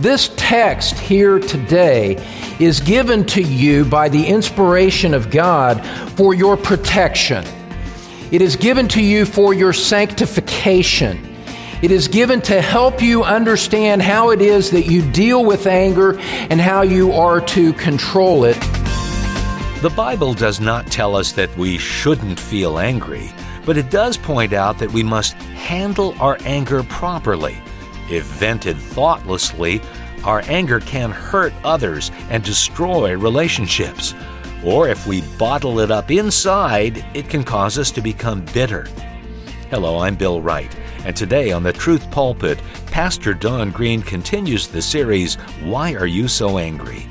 This 0.00 0.30
text 0.36 0.98
here 0.98 1.38
today 1.38 2.16
is 2.58 2.80
given 2.80 3.26
to 3.26 3.42
you 3.42 3.84
by 3.84 4.08
the 4.08 4.26
inspiration 4.26 5.12
of 5.12 5.30
God 5.30 5.84
for 6.16 6.32
your 6.32 6.56
protection. 6.56 7.44
It 8.32 8.40
is 8.40 8.56
given 8.56 8.88
to 8.88 9.02
you 9.02 9.26
for 9.26 9.52
your 9.52 9.74
sanctification. 9.74 11.36
It 11.82 11.90
is 11.90 12.08
given 12.08 12.40
to 12.42 12.62
help 12.62 13.02
you 13.02 13.24
understand 13.24 14.00
how 14.00 14.30
it 14.30 14.40
is 14.40 14.70
that 14.70 14.86
you 14.86 15.02
deal 15.12 15.44
with 15.44 15.66
anger 15.66 16.18
and 16.18 16.62
how 16.62 16.80
you 16.80 17.12
are 17.12 17.42
to 17.48 17.74
control 17.74 18.44
it. 18.44 18.58
The 19.82 19.92
Bible 19.94 20.32
does 20.32 20.60
not 20.60 20.86
tell 20.86 21.14
us 21.14 21.32
that 21.32 21.54
we 21.58 21.76
shouldn't 21.76 22.40
feel 22.40 22.78
angry, 22.78 23.30
but 23.66 23.76
it 23.76 23.90
does 23.90 24.16
point 24.16 24.54
out 24.54 24.78
that 24.78 24.94
we 24.94 25.02
must 25.02 25.34
handle 25.34 26.14
our 26.18 26.38
anger 26.46 26.82
properly. 26.84 27.60
If 28.10 28.24
vented 28.24 28.76
thoughtlessly, 28.76 29.80
our 30.24 30.42
anger 30.46 30.80
can 30.80 31.12
hurt 31.12 31.52
others 31.62 32.10
and 32.28 32.42
destroy 32.42 33.16
relationships. 33.16 34.14
Or 34.64 34.88
if 34.88 35.06
we 35.06 35.22
bottle 35.38 35.78
it 35.78 35.90
up 35.92 36.10
inside, 36.10 37.04
it 37.14 37.28
can 37.28 37.44
cause 37.44 37.78
us 37.78 37.90
to 37.92 38.02
become 38.02 38.44
bitter. 38.52 38.88
Hello, 39.70 40.00
I'm 40.00 40.16
Bill 40.16 40.42
Wright, 40.42 40.74
and 41.04 41.14
today 41.14 41.52
on 41.52 41.62
the 41.62 41.72
Truth 41.72 42.10
Pulpit, 42.10 42.60
Pastor 42.86 43.32
Don 43.32 43.70
Green 43.70 44.02
continues 44.02 44.66
the 44.66 44.82
series, 44.82 45.36
Why 45.62 45.94
Are 45.94 46.06
You 46.06 46.26
So 46.26 46.58
Angry? 46.58 47.06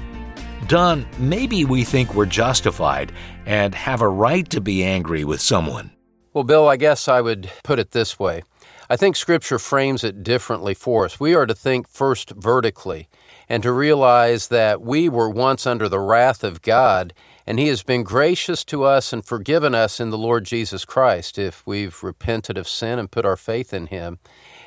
Don, 0.67 1.07
maybe 1.17 1.63
we 1.63 1.85
think 1.85 2.13
we're 2.13 2.25
justified 2.25 3.13
and 3.45 3.73
have 3.73 4.02
a 4.02 4.07
right 4.09 4.47
to 4.49 4.59
be 4.61 4.83
angry 4.83 5.23
with 5.23 5.39
someone. 5.39 5.91
Well, 6.33 6.43
Bill, 6.43 6.67
I 6.67 6.75
guess 6.75 7.07
I 7.07 7.21
would 7.21 7.49
put 7.63 7.79
it 7.79 7.91
this 7.91 8.19
way. 8.19 8.43
I 8.91 8.98
think 8.98 9.16
Scripture 9.16 9.59
frames 9.59 10.03
it 10.03 10.23
differently 10.23 10.73
for 10.73 11.05
us. 11.05 11.20
We 11.20 11.35
are 11.35 11.45
to 11.45 11.53
think 11.53 11.88
first 11.88 12.31
vertically 12.31 13.07
and 13.47 13.61
to 13.61 13.71
realize 13.71 14.47
that 14.47 14.81
we 14.81 15.07
were 15.07 15.30
once 15.30 15.67
under 15.67 15.88
the 15.88 16.00
wrath 16.00 16.44
of 16.44 16.63
God, 16.63 17.13
and 17.45 17.59
He 17.59 17.67
has 17.67 17.83
been 17.83 18.02
gracious 18.02 18.63
to 18.66 18.86
us 18.86 19.13
and 19.13 19.23
forgiven 19.23 19.75
us 19.75 20.00
in 20.00 20.09
the 20.09 20.17
Lord 20.17 20.44
Jesus 20.44 20.86
Christ 20.86 21.38
if 21.38 21.61
we've 21.67 22.02
repented 22.02 22.58
of 22.58 22.67
sin 22.67 22.97
and 22.97 23.11
put 23.11 23.25
our 23.25 23.38
faith 23.38 23.75
in 23.75 23.88
Him. 23.88 24.17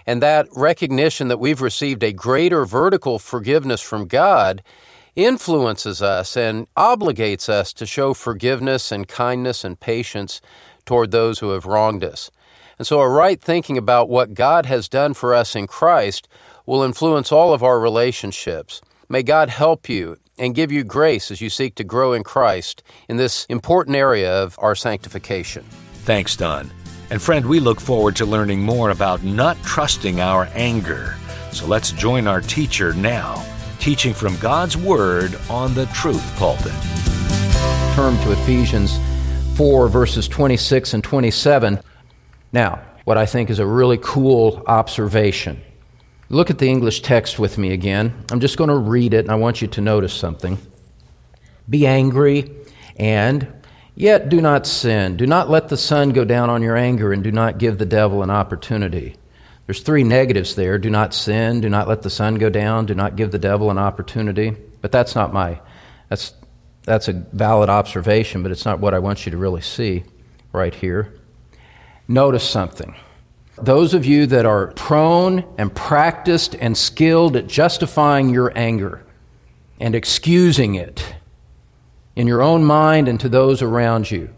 And 0.07 0.23
that 0.23 0.47
recognition 0.55 1.27
that 1.27 1.41
we've 1.41 1.61
received 1.61 2.05
a 2.05 2.13
greater 2.13 2.65
vertical 2.65 3.19
forgiveness 3.19 3.81
from 3.81 4.07
God 4.07 4.63
influences 5.17 6.01
us 6.01 6.37
and 6.37 6.73
obligates 6.77 7.49
us 7.49 7.73
to 7.73 7.87
show 7.87 8.15
forgiveness 8.15 8.93
and 8.93 9.09
kindness 9.09 9.65
and 9.65 9.81
patience 9.81 10.41
toward 10.85 11.11
those 11.11 11.41
who 11.41 11.51
have 11.51 11.67
wronged 11.67 12.05
us. 12.05 12.31
And 12.83 12.87
so, 12.89 12.99
a 12.99 13.09
right 13.09 13.41
thinking 13.41 13.79
about 13.79 14.09
what 14.09 14.35
God 14.35 14.67
has 14.67 14.89
done 14.89 15.15
for 15.15 15.37
us 15.37 15.55
in 15.55 15.69
Christ 15.69 16.27
will 16.67 16.83
influence 16.83 17.31
all 17.31 17.55
of 17.55 17.63
our 17.63 17.79
relationships. 17.79 18.81
May 19.09 19.23
God 19.23 19.51
help 19.51 19.89
you 19.89 20.17
and 20.37 20.53
give 20.53 20.73
you 20.73 20.83
grace 20.83 21.31
as 21.31 21.41
you 21.41 21.49
seek 21.49 21.77
to 21.77 21.85
grow 21.85 22.13
in 22.13 22.25
Christ 22.25 22.83
in 23.09 23.19
this 23.19 23.45
important 23.45 23.95
area 23.95 24.33
of 24.33 24.59
our 24.59 24.75
sanctification. 24.75 25.65
Thanks, 26.03 26.35
Don. 26.35 26.73
And 27.09 27.23
friend, 27.23 27.47
we 27.47 27.61
look 27.61 27.81
forward 27.81 28.17
to 28.17 28.27
learning 28.27 28.63
more 28.63 28.91
about 28.91 29.23
not 29.23 29.63
trusting 29.63 30.19
our 30.19 30.49
anger. 30.53 31.15
So 31.53 31.67
let's 31.67 31.93
join 31.93 32.27
our 32.27 32.41
teacher 32.41 32.95
now 32.95 33.47
teaching 33.79 34.13
from 34.13 34.37
God's 34.39 34.77
Word 34.77 35.39
on 35.49 35.73
the 35.75 35.87
Truth 35.95 36.37
Pulpit. 36.37 36.73
Turn 37.95 38.17
to 38.25 38.33
Ephesians 38.33 38.99
4, 39.57 39.87
verses 39.87 40.27
26 40.27 40.95
and 40.95 41.05
27. 41.05 41.79
Now, 42.53 42.83
what 43.05 43.19
I 43.19 43.27
think 43.27 43.51
is 43.51 43.59
a 43.59 43.67
really 43.67 43.99
cool 43.99 44.63
observation. 44.67 45.61
Look 46.29 46.51
at 46.51 46.59
the 46.59 46.69
English 46.69 47.03
text 47.03 47.39
with 47.39 47.59
me 47.59 47.73
again. 47.73 48.25
I'm 48.31 48.41
just 48.41 48.57
going 48.57 48.71
to 48.71 48.77
read 48.77 49.15
it, 49.15 49.25
and 49.25 49.31
I 49.31 49.35
want 49.35 49.61
you 49.61 49.69
to 49.69 49.81
notice 49.81 50.15
something. 50.15 50.59
Be 51.69 51.87
angry 51.87 52.51
and 52.97 53.53
yet 53.95 54.29
do 54.29 54.41
not 54.41 54.67
sin. 54.67 55.17
Do 55.17 55.27
not 55.27 55.51
let 55.51 55.69
the 55.69 55.77
sun 55.77 56.11
go 56.11 56.25
down 56.25 56.51
on 56.51 56.63
your 56.63 56.77
anger, 56.77 57.13
and 57.13 57.23
do 57.23 57.33
not 57.33 57.59
give 57.59 57.79
the 57.79 57.87
devil 57.87 58.23
an 58.23 58.31
opportunity. 58.31 59.17
There's 59.67 59.81
three 59.81 60.05
negatives 60.05 60.55
there 60.55 60.79
do 60.79 60.91
not 60.91 61.15
sin, 61.15 61.61
do 61.61 61.69
not 61.69 61.89
let 61.89 62.03
the 62.03 62.11
sun 62.11 62.35
go 62.37 62.51
down, 62.51 62.87
do 62.87 62.95
not 62.95 63.17
give 63.17 63.31
the 63.31 63.39
devil 63.39 63.71
an 63.71 63.79
opportunity. 63.79 64.57
But 64.81 64.93
that's 64.93 65.15
not 65.15 65.33
my, 65.33 65.61
that's, 66.09 66.35
that's 66.83 67.09
a 67.09 67.13
valid 67.13 67.71
observation, 67.71 68.43
but 68.43 68.51
it's 68.51 68.65
not 68.65 68.81
what 68.81 68.95
I 68.95 68.99
want 68.99 69.25
you 69.25 69.33
to 69.33 69.39
really 69.39 69.61
see 69.61 70.05
right 70.53 70.75
here. 70.75 71.15
Notice 72.13 72.47
something. 72.47 72.95
Those 73.57 73.95
of 73.95 74.05
you 74.05 74.27
that 74.27 74.45
are 74.45 74.67
prone 74.73 75.47
and 75.57 75.75
practiced 75.75 76.55
and 76.55 76.77
skilled 76.77 77.37
at 77.37 77.47
justifying 77.47 78.29
your 78.29 78.53
anger 78.55 79.03
and 79.81 79.95
excusing 79.95 80.75
it 80.75 81.15
in 82.15 82.27
your 82.27 82.43
own 82.43 82.65
mind 82.65 83.09
and 83.09 83.19
to 83.21 83.31
those 83.31 83.63
around 83.63 84.11
you, 84.11 84.29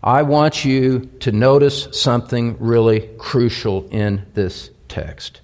I 0.00 0.22
want 0.22 0.64
you 0.64 1.10
to 1.18 1.32
notice 1.32 1.88
something 1.90 2.56
really 2.60 3.10
crucial 3.18 3.88
in 3.88 4.26
this 4.34 4.70
text. 4.86 5.40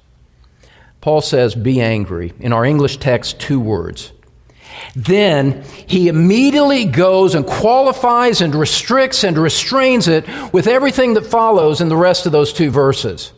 Paul 1.00 1.20
says, 1.20 1.56
Be 1.56 1.80
angry. 1.80 2.32
In 2.38 2.52
our 2.52 2.64
English 2.64 2.98
text, 2.98 3.40
two 3.40 3.58
words. 3.58 4.12
Then 4.94 5.62
he 5.86 6.08
immediately 6.08 6.84
goes 6.84 7.34
and 7.34 7.46
qualifies 7.46 8.40
and 8.40 8.54
restricts 8.54 9.24
and 9.24 9.36
restrains 9.38 10.08
it 10.08 10.26
with 10.52 10.66
everything 10.66 11.14
that 11.14 11.26
follows 11.26 11.80
in 11.80 11.88
the 11.88 11.96
rest 11.96 12.26
of 12.26 12.32
those 12.32 12.52
two 12.52 12.70
verses. 12.70 13.32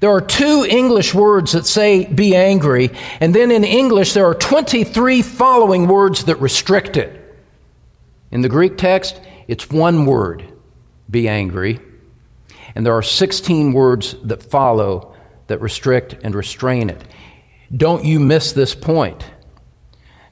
There 0.00 0.10
are 0.10 0.20
two 0.20 0.66
English 0.68 1.14
words 1.14 1.52
that 1.52 1.66
say 1.66 2.04
be 2.04 2.36
angry, 2.36 2.90
and 3.20 3.34
then 3.34 3.50
in 3.50 3.64
English 3.64 4.12
there 4.12 4.26
are 4.26 4.34
23 4.34 5.22
following 5.22 5.86
words 5.86 6.24
that 6.24 6.36
restrict 6.36 6.96
it. 6.96 7.20
In 8.30 8.42
the 8.42 8.48
Greek 8.48 8.76
text, 8.76 9.20
it's 9.48 9.70
one 9.70 10.06
word, 10.06 10.44
be 11.10 11.28
angry, 11.28 11.80
and 12.74 12.84
there 12.84 12.94
are 12.94 13.02
16 13.02 13.72
words 13.72 14.16
that 14.24 14.42
follow 14.42 15.14
that 15.46 15.60
restrict 15.60 16.16
and 16.22 16.34
restrain 16.34 16.90
it. 16.90 17.02
Don't 17.74 18.04
you 18.04 18.20
miss 18.20 18.52
this 18.52 18.74
point. 18.74 19.24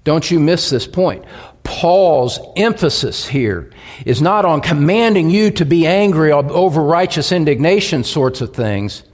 Don't 0.04 0.30
you 0.30 0.40
miss 0.40 0.68
this 0.70 0.86
point. 0.86 1.24
Paul's 1.62 2.40
emphasis 2.56 3.26
here 3.26 3.70
is 4.04 4.20
not 4.20 4.44
on 4.44 4.60
commanding 4.60 5.30
you 5.30 5.50
to 5.52 5.64
be 5.64 5.86
angry 5.86 6.32
over 6.32 6.82
righteous 6.82 7.30
indignation 7.30 8.02
sorts 8.02 8.40
of 8.40 8.52
things. 8.52 9.04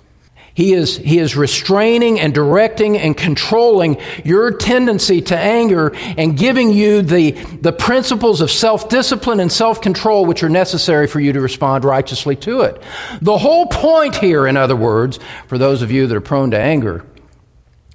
He 0.55 0.73
is, 0.73 0.97
he 0.97 1.21
is 1.21 1.37
restraining 1.37 2.19
and 2.19 2.35
directing 2.35 2.99
and 2.99 3.17
controlling 3.17 3.97
your 4.25 4.51
tendency 4.51 5.21
to 5.21 5.39
anger 5.39 5.95
and 5.95 6.37
giving 6.37 6.73
you 6.73 7.03
the, 7.03 7.31
the 7.61 7.71
principles 7.71 8.41
of 8.41 8.51
self 8.51 8.89
discipline 8.89 9.39
and 9.39 9.53
self 9.53 9.81
control 9.81 10.27
which 10.27 10.43
are 10.43 10.49
necessary 10.49 11.07
for 11.07 11.21
you 11.21 11.33
to 11.33 11.41
respond 11.41 11.85
righteously 11.85 12.35
to 12.35 12.63
it. 12.63 12.83
The 13.23 13.39
whole 13.39 13.67
point 13.67 14.17
here, 14.17 14.49
in 14.49 14.57
other 14.57 14.75
words, 14.75 15.21
for 15.47 15.59
those 15.59 15.81
of 15.81 15.93
you 15.93 16.09
that 16.09 16.17
are 16.17 16.21
prone 16.21 16.51
to 16.51 16.59
anger, 16.59 17.05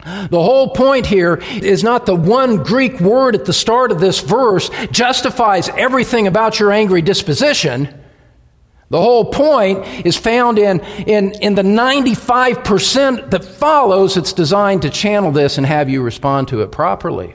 the 0.03 0.41
whole 0.41 0.69
point 0.69 1.05
here 1.05 1.35
is 1.35 1.83
not 1.83 2.05
the 2.05 2.15
one 2.15 2.57
Greek 2.63 2.99
word 2.99 3.35
at 3.35 3.45
the 3.45 3.53
start 3.53 3.91
of 3.91 3.99
this 3.99 4.19
verse 4.19 4.69
justifies 4.91 5.69
everything 5.69 6.27
about 6.27 6.59
your 6.59 6.71
angry 6.71 7.01
disposition. 7.01 7.87
The 8.89 9.01
whole 9.01 9.25
point 9.25 10.05
is 10.05 10.17
found 10.17 10.59
in, 10.59 10.81
in, 10.81 11.31
in 11.41 11.55
the 11.55 11.63
95% 11.63 13.31
that 13.31 13.45
follows. 13.45 14.17
It's 14.17 14.33
designed 14.33 14.81
to 14.83 14.89
channel 14.89 15.31
this 15.31 15.57
and 15.57 15.65
have 15.65 15.89
you 15.89 16.01
respond 16.01 16.49
to 16.49 16.61
it 16.61 16.71
properly. 16.71 17.33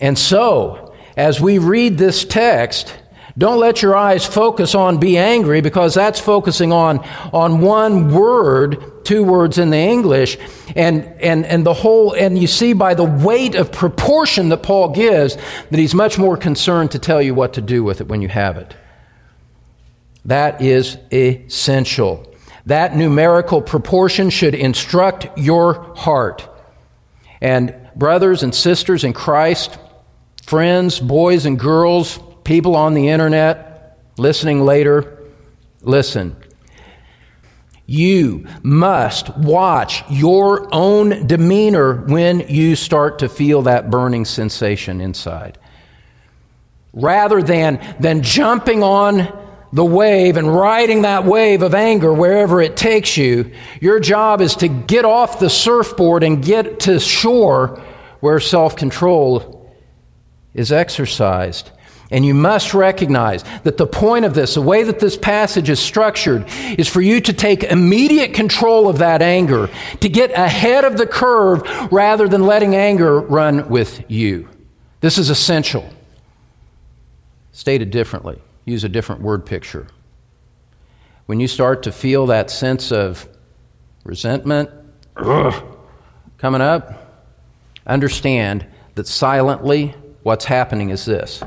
And 0.00 0.18
so, 0.18 0.94
as 1.16 1.40
we 1.40 1.58
read 1.58 1.98
this 1.98 2.24
text, 2.24 2.94
don't 3.38 3.60
let 3.60 3.82
your 3.82 3.94
eyes 3.94 4.24
focus 4.24 4.74
on 4.74 4.98
be 4.98 5.18
angry 5.18 5.60
because 5.60 5.94
that's 5.94 6.18
focusing 6.18 6.72
on, 6.72 6.98
on 7.32 7.60
one 7.60 8.12
word, 8.12 8.95
two 9.06 9.22
words 9.24 9.56
in 9.56 9.70
the 9.70 9.78
English, 9.78 10.36
and, 10.74 11.04
and, 11.20 11.46
and 11.46 11.64
the 11.64 11.72
whole, 11.72 12.12
and 12.12 12.38
you 12.38 12.46
see 12.46 12.72
by 12.72 12.94
the 12.94 13.04
weight 13.04 13.54
of 13.54 13.72
proportion 13.72 14.50
that 14.50 14.62
Paul 14.62 14.90
gives 14.90 15.36
that 15.36 15.78
he's 15.78 15.94
much 15.94 16.18
more 16.18 16.36
concerned 16.36 16.90
to 16.90 16.98
tell 16.98 17.22
you 17.22 17.34
what 17.34 17.54
to 17.54 17.62
do 17.62 17.82
with 17.82 18.00
it 18.00 18.08
when 18.08 18.20
you 18.20 18.28
have 18.28 18.58
it. 18.58 18.76
That 20.26 20.60
is 20.60 20.98
essential. 21.12 22.34
That 22.66 22.96
numerical 22.96 23.62
proportion 23.62 24.28
should 24.28 24.54
instruct 24.54 25.38
your 25.38 25.94
heart. 25.94 26.48
And 27.40 27.74
brothers 27.94 28.42
and 28.42 28.52
sisters 28.52 29.04
in 29.04 29.12
Christ, 29.12 29.78
friends, 30.44 30.98
boys 30.98 31.46
and 31.46 31.58
girls, 31.58 32.18
people 32.42 32.74
on 32.74 32.94
the 32.94 33.08
internet, 33.08 34.00
listening 34.18 34.64
later, 34.64 35.22
listen. 35.82 36.36
You 37.86 38.46
must 38.62 39.36
watch 39.36 40.02
your 40.10 40.68
own 40.74 41.26
demeanor 41.26 41.94
when 41.94 42.40
you 42.40 42.74
start 42.74 43.20
to 43.20 43.28
feel 43.28 43.62
that 43.62 43.90
burning 43.90 44.24
sensation 44.24 45.00
inside. 45.00 45.58
Rather 46.92 47.42
than, 47.42 47.80
than 48.00 48.22
jumping 48.22 48.82
on 48.82 49.32
the 49.72 49.84
wave 49.84 50.36
and 50.36 50.52
riding 50.52 51.02
that 51.02 51.24
wave 51.24 51.62
of 51.62 51.74
anger 51.74 52.12
wherever 52.12 52.60
it 52.62 52.76
takes 52.76 53.16
you. 53.16 53.52
Your 53.80 54.00
job 54.00 54.40
is 54.40 54.56
to 54.56 54.68
get 54.68 55.04
off 55.04 55.38
the 55.38 55.50
surfboard 55.50 56.22
and 56.22 56.42
get 56.42 56.80
to 56.80 56.98
shore 56.98 57.82
where 58.20 58.40
self 58.40 58.74
control 58.74 59.70
is 60.54 60.72
exercised. 60.72 61.70
And 62.10 62.24
you 62.24 62.34
must 62.34 62.72
recognize 62.72 63.42
that 63.64 63.78
the 63.78 63.86
point 63.86 64.24
of 64.24 64.34
this, 64.34 64.54
the 64.54 64.62
way 64.62 64.84
that 64.84 65.00
this 65.00 65.16
passage 65.16 65.68
is 65.68 65.80
structured, 65.80 66.44
is 66.78 66.88
for 66.88 67.00
you 67.00 67.20
to 67.22 67.32
take 67.32 67.64
immediate 67.64 68.32
control 68.32 68.88
of 68.88 68.98
that 68.98 69.22
anger, 69.22 69.68
to 70.00 70.08
get 70.08 70.30
ahead 70.30 70.84
of 70.84 70.98
the 70.98 71.06
curve 71.06 71.62
rather 71.90 72.28
than 72.28 72.46
letting 72.46 72.76
anger 72.76 73.20
run 73.20 73.68
with 73.68 74.08
you. 74.08 74.48
This 75.00 75.18
is 75.18 75.30
essential. 75.30 75.88
Stated 77.50 77.90
differently, 77.90 78.40
use 78.64 78.84
a 78.84 78.88
different 78.88 79.22
word 79.22 79.44
picture. 79.44 79.88
When 81.26 81.40
you 81.40 81.48
start 81.48 81.82
to 81.84 81.92
feel 81.92 82.26
that 82.26 82.50
sense 82.50 82.92
of 82.92 83.28
resentment 84.04 84.70
ugh, 85.16 85.64
coming 86.38 86.60
up, 86.60 87.26
understand 87.84 88.64
that 88.94 89.08
silently 89.08 89.94
what's 90.22 90.44
happening 90.44 90.90
is 90.90 91.04
this. 91.04 91.42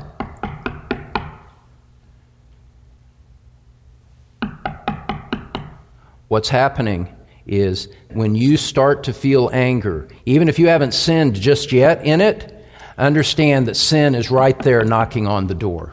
What's 6.30 6.48
happening 6.48 7.08
is 7.44 7.88
when 8.12 8.36
you 8.36 8.56
start 8.56 9.02
to 9.02 9.12
feel 9.12 9.50
anger, 9.52 10.06
even 10.26 10.48
if 10.48 10.60
you 10.60 10.68
haven't 10.68 10.94
sinned 10.94 11.34
just 11.34 11.72
yet 11.72 12.06
in 12.06 12.20
it, 12.20 12.54
understand 12.96 13.66
that 13.66 13.74
sin 13.74 14.14
is 14.14 14.30
right 14.30 14.56
there 14.60 14.84
knocking 14.84 15.26
on 15.26 15.48
the 15.48 15.56
door. 15.56 15.92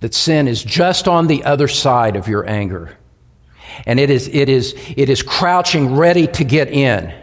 That 0.00 0.12
sin 0.12 0.48
is 0.48 0.60
just 0.60 1.06
on 1.06 1.28
the 1.28 1.44
other 1.44 1.68
side 1.68 2.16
of 2.16 2.26
your 2.26 2.44
anger. 2.48 2.98
And 3.86 4.00
it 4.00 4.10
is, 4.10 4.26
it 4.26 4.48
is, 4.48 4.74
it 4.96 5.08
is 5.08 5.22
crouching 5.22 5.94
ready 5.94 6.26
to 6.26 6.42
get 6.42 6.70
in. 6.70 7.14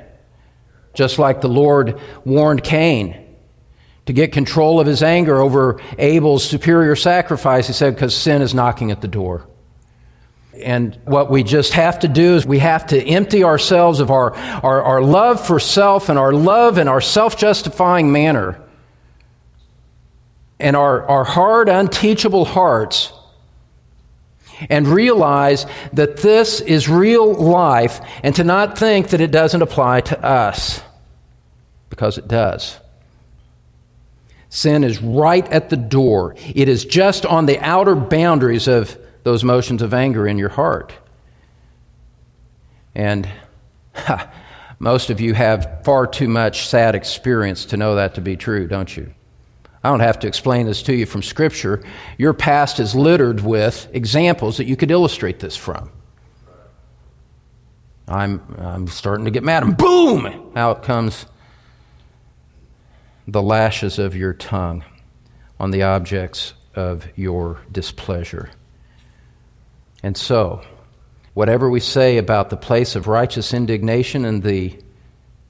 Just 0.94 1.20
like 1.20 1.42
the 1.42 1.50
Lord 1.50 2.00
warned 2.24 2.64
Cain 2.64 3.36
to 4.06 4.14
get 4.14 4.32
control 4.32 4.80
of 4.80 4.88
his 4.88 5.04
anger 5.04 5.42
over 5.42 5.82
Abel's 5.98 6.46
superior 6.46 6.96
sacrifice. 6.96 7.68
He 7.68 7.74
said, 7.74 7.94
because 7.94 8.16
sin 8.16 8.42
is 8.42 8.54
knocking 8.54 8.90
at 8.90 9.02
the 9.02 9.10
door. 9.10 9.50
And 10.54 11.00
what 11.06 11.32
we 11.32 11.44
just 11.44 11.74
have 11.74 12.00
to 12.00 12.08
do 12.08 12.36
is 12.36 12.46
we 12.46 12.60
have 12.60 12.88
to 12.88 13.02
empty 13.02 13.44
ourselves 13.44 14.00
of 14.00 14.12
our, 14.12 14.34
our, 14.36 14.82
our 14.84 15.02
love 15.02 15.46
for 15.46 15.60
self 15.60 16.10
and 16.10 16.20
our 16.20 16.34
love 16.34 16.78
and 16.78 16.90
our 16.90 17.02
self 17.02 17.38
justifying 17.38 18.12
manner 18.12 18.62
and 20.60 20.76
our, 20.76 21.06
our 21.08 21.24
hard, 21.24 21.70
unteachable 21.70 22.46
hearts 22.46 23.14
and 24.70 24.88
realize 24.88 25.66
that 25.94 26.18
this 26.18 26.62
is 26.62 26.88
real 26.88 27.34
life 27.34 28.00
and 28.22 28.36
to 28.36 28.44
not 28.44 28.78
think 28.78 29.10
that 29.10 29.22
it 29.22 29.32
doesn't 29.32 29.62
apply 29.62 30.02
to 30.02 30.24
us 30.24 30.82
because 31.90 32.18
it 32.18 32.28
does. 32.28 32.78
Sin 34.50 34.84
is 34.84 35.02
right 35.02 35.48
at 35.50 35.70
the 35.70 35.78
door. 35.78 36.36
It 36.54 36.68
is 36.68 36.86
just 36.86 37.26
on 37.26 37.46
the 37.46 37.58
outer 37.60 37.96
boundaries 37.96 38.68
of 38.68 38.98
those 39.24 39.44
motions 39.44 39.82
of 39.82 39.94
anger 39.94 40.28
in 40.28 40.38
your 40.38 40.50
heart. 40.50 40.94
And 42.96 43.30
ha, 43.94 44.32
most 44.80 45.10
of 45.10 45.22
you 45.22 45.34
have 45.34 45.84
far 45.84 46.08
too 46.08 46.28
much 46.28 46.68
sad 46.68 46.96
experience 46.96 47.66
to 47.66 47.78
know 47.78 47.96
that 47.96 48.16
to 48.16 48.22
be 48.22 48.36
true, 48.36 48.68
don't 48.68 48.96
you? 48.96 49.14
I 49.84 49.90
don't 49.90 50.00
have 50.00 50.20
to 50.20 50.28
explain 50.28 50.68
this 50.68 50.84
to 50.84 50.94
you 50.96 51.06
from 51.06 51.24
Scripture. 51.24 51.84
Your 52.18 52.34
past 52.34 52.80
is 52.80 52.94
littered 52.94 53.42
with 53.42 53.88
examples 53.94 54.58
that 54.58 54.66
you 54.66 54.76
could 54.76 54.92
illustrate 54.92 55.40
this 55.40 55.58
from. 55.58 55.92
I'm, 58.08 58.42
I'm 58.58 58.88
starting 58.88 59.26
to 59.26 59.32
get 59.32 59.44
mad, 59.44 59.64
and 59.64 59.78
boom! 59.78 60.52
Out 60.56 60.84
comes 60.84 61.26
the 63.28 63.42
lashes 63.42 63.98
of 63.98 64.16
your 64.16 64.34
tongue 64.34 64.84
on 65.60 65.72
the 65.72 65.84
objects 65.84 66.54
of 66.76 67.08
your 67.16 67.62
displeasure. 67.72 68.50
And 70.04 70.18
so, 70.18 70.62
whatever 71.34 71.70
we 71.70 71.80
say 71.80 72.18
about 72.18 72.50
the 72.50 72.58
place 72.58 72.96
of 72.96 73.08
righteous 73.08 73.54
indignation 73.54 74.26
in 74.26 74.42
the 74.42 74.78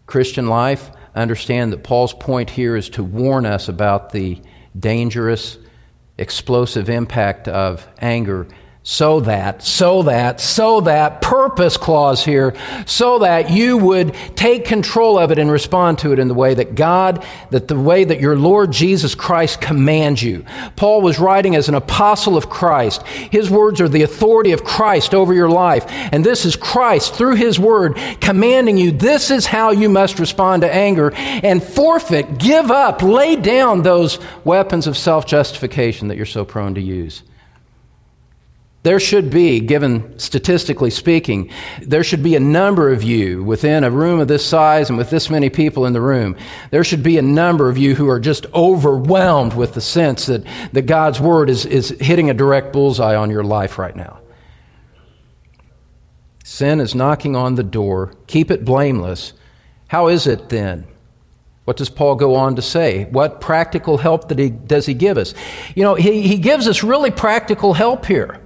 Christian 0.05 0.47
life, 0.47 0.91
understand 1.15 1.71
that 1.73 1.83
Paul's 1.83 2.13
point 2.13 2.49
here 2.49 2.75
is 2.75 2.89
to 2.89 3.03
warn 3.03 3.45
us 3.45 3.69
about 3.69 4.11
the 4.11 4.41
dangerous, 4.77 5.57
explosive 6.17 6.89
impact 6.89 7.47
of 7.47 7.87
anger 7.99 8.47
so 8.83 9.19
that, 9.19 9.61
so 9.61 10.01
that, 10.03 10.41
so 10.41 10.81
that, 10.81 11.21
purpose 11.21 11.77
clause 11.77 12.25
here, 12.25 12.55
so 12.87 13.19
that 13.19 13.51
you 13.51 13.77
would 13.77 14.15
take 14.35 14.65
control 14.65 15.19
of 15.19 15.31
it 15.31 15.37
and 15.37 15.51
respond 15.51 15.99
to 15.99 16.11
it 16.11 16.17
in 16.17 16.27
the 16.27 16.33
way 16.33 16.55
that 16.55 16.73
God, 16.73 17.23
that 17.51 17.67
the 17.67 17.79
way 17.79 18.03
that 18.03 18.19
your 18.19 18.35
Lord 18.35 18.71
Jesus 18.71 19.13
Christ 19.13 19.61
commands 19.61 20.23
you. 20.23 20.43
Paul 20.77 21.01
was 21.01 21.19
writing 21.19 21.55
as 21.55 21.69
an 21.69 21.75
apostle 21.75 22.35
of 22.35 22.49
Christ. 22.49 23.05
His 23.05 23.51
words 23.51 23.79
are 23.81 23.87
the 23.87 24.01
authority 24.01 24.51
of 24.51 24.63
Christ 24.63 25.13
over 25.13 25.31
your 25.31 25.49
life. 25.49 25.85
And 25.87 26.25
this 26.25 26.43
is 26.43 26.55
Christ, 26.55 27.13
through 27.13 27.35
his 27.35 27.59
word, 27.59 27.99
commanding 28.19 28.79
you, 28.79 28.91
this 28.91 29.29
is 29.29 29.45
how 29.45 29.69
you 29.69 29.89
must 29.89 30.17
respond 30.17 30.63
to 30.63 30.73
anger 30.73 31.11
and 31.13 31.61
forfeit, 31.61 32.39
give 32.39 32.71
up, 32.71 33.03
lay 33.03 33.35
down 33.35 33.83
those 33.83 34.17
weapons 34.43 34.87
of 34.87 34.97
self 34.97 35.27
justification 35.27 36.07
that 36.07 36.17
you're 36.17 36.25
so 36.25 36.43
prone 36.43 36.73
to 36.73 36.81
use. 36.81 37.21
There 38.83 38.99
should 38.99 39.29
be, 39.29 39.59
given 39.59 40.17
statistically 40.17 40.89
speaking, 40.89 41.51
there 41.83 42.03
should 42.03 42.23
be 42.23 42.35
a 42.35 42.39
number 42.39 42.91
of 42.91 43.03
you 43.03 43.43
within 43.43 43.83
a 43.83 43.91
room 43.91 44.19
of 44.19 44.27
this 44.27 44.43
size 44.43 44.89
and 44.89 44.97
with 44.97 45.11
this 45.11 45.29
many 45.29 45.51
people 45.51 45.85
in 45.85 45.93
the 45.93 46.01
room. 46.01 46.35
There 46.71 46.83
should 46.83 47.03
be 47.03 47.19
a 47.19 47.21
number 47.21 47.69
of 47.69 47.77
you 47.77 47.93
who 47.93 48.09
are 48.09 48.19
just 48.19 48.47
overwhelmed 48.55 49.53
with 49.53 49.75
the 49.75 49.81
sense 49.81 50.25
that, 50.25 50.43
that 50.73 50.87
God's 50.87 51.21
Word 51.21 51.51
is, 51.51 51.67
is 51.67 51.89
hitting 51.89 52.31
a 52.31 52.33
direct 52.33 52.73
bullseye 52.73 53.15
on 53.15 53.29
your 53.29 53.43
life 53.43 53.77
right 53.77 53.95
now. 53.95 54.19
Sin 56.43 56.79
is 56.79 56.95
knocking 56.95 57.35
on 57.35 57.53
the 57.53 57.63
door. 57.63 58.15
Keep 58.25 58.49
it 58.49 58.65
blameless. 58.65 59.33
How 59.89 60.07
is 60.07 60.25
it 60.25 60.49
then? 60.49 60.87
What 61.65 61.77
does 61.77 61.89
Paul 61.89 62.15
go 62.15 62.33
on 62.33 62.55
to 62.55 62.63
say? 62.63 63.05
What 63.05 63.41
practical 63.41 63.99
help 63.99 64.29
that 64.29 64.39
he, 64.39 64.49
does 64.49 64.87
he 64.87 64.95
give 64.95 65.19
us? 65.19 65.35
You 65.75 65.83
know, 65.83 65.93
he, 65.93 66.27
he 66.27 66.37
gives 66.37 66.67
us 66.67 66.81
really 66.83 67.11
practical 67.11 67.73
help 67.73 68.07
here. 68.07 68.40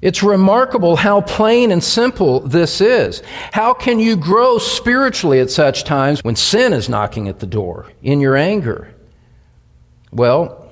It's 0.00 0.22
remarkable 0.22 0.94
how 0.94 1.22
plain 1.22 1.72
and 1.72 1.82
simple 1.82 2.40
this 2.40 2.80
is. 2.80 3.20
How 3.52 3.74
can 3.74 3.98
you 3.98 4.16
grow 4.16 4.58
spiritually 4.58 5.40
at 5.40 5.50
such 5.50 5.82
times 5.82 6.22
when 6.22 6.36
sin 6.36 6.72
is 6.72 6.88
knocking 6.88 7.26
at 7.28 7.40
the 7.40 7.46
door 7.46 7.90
in 8.02 8.20
your 8.20 8.36
anger? 8.36 8.94
Well, 10.12 10.70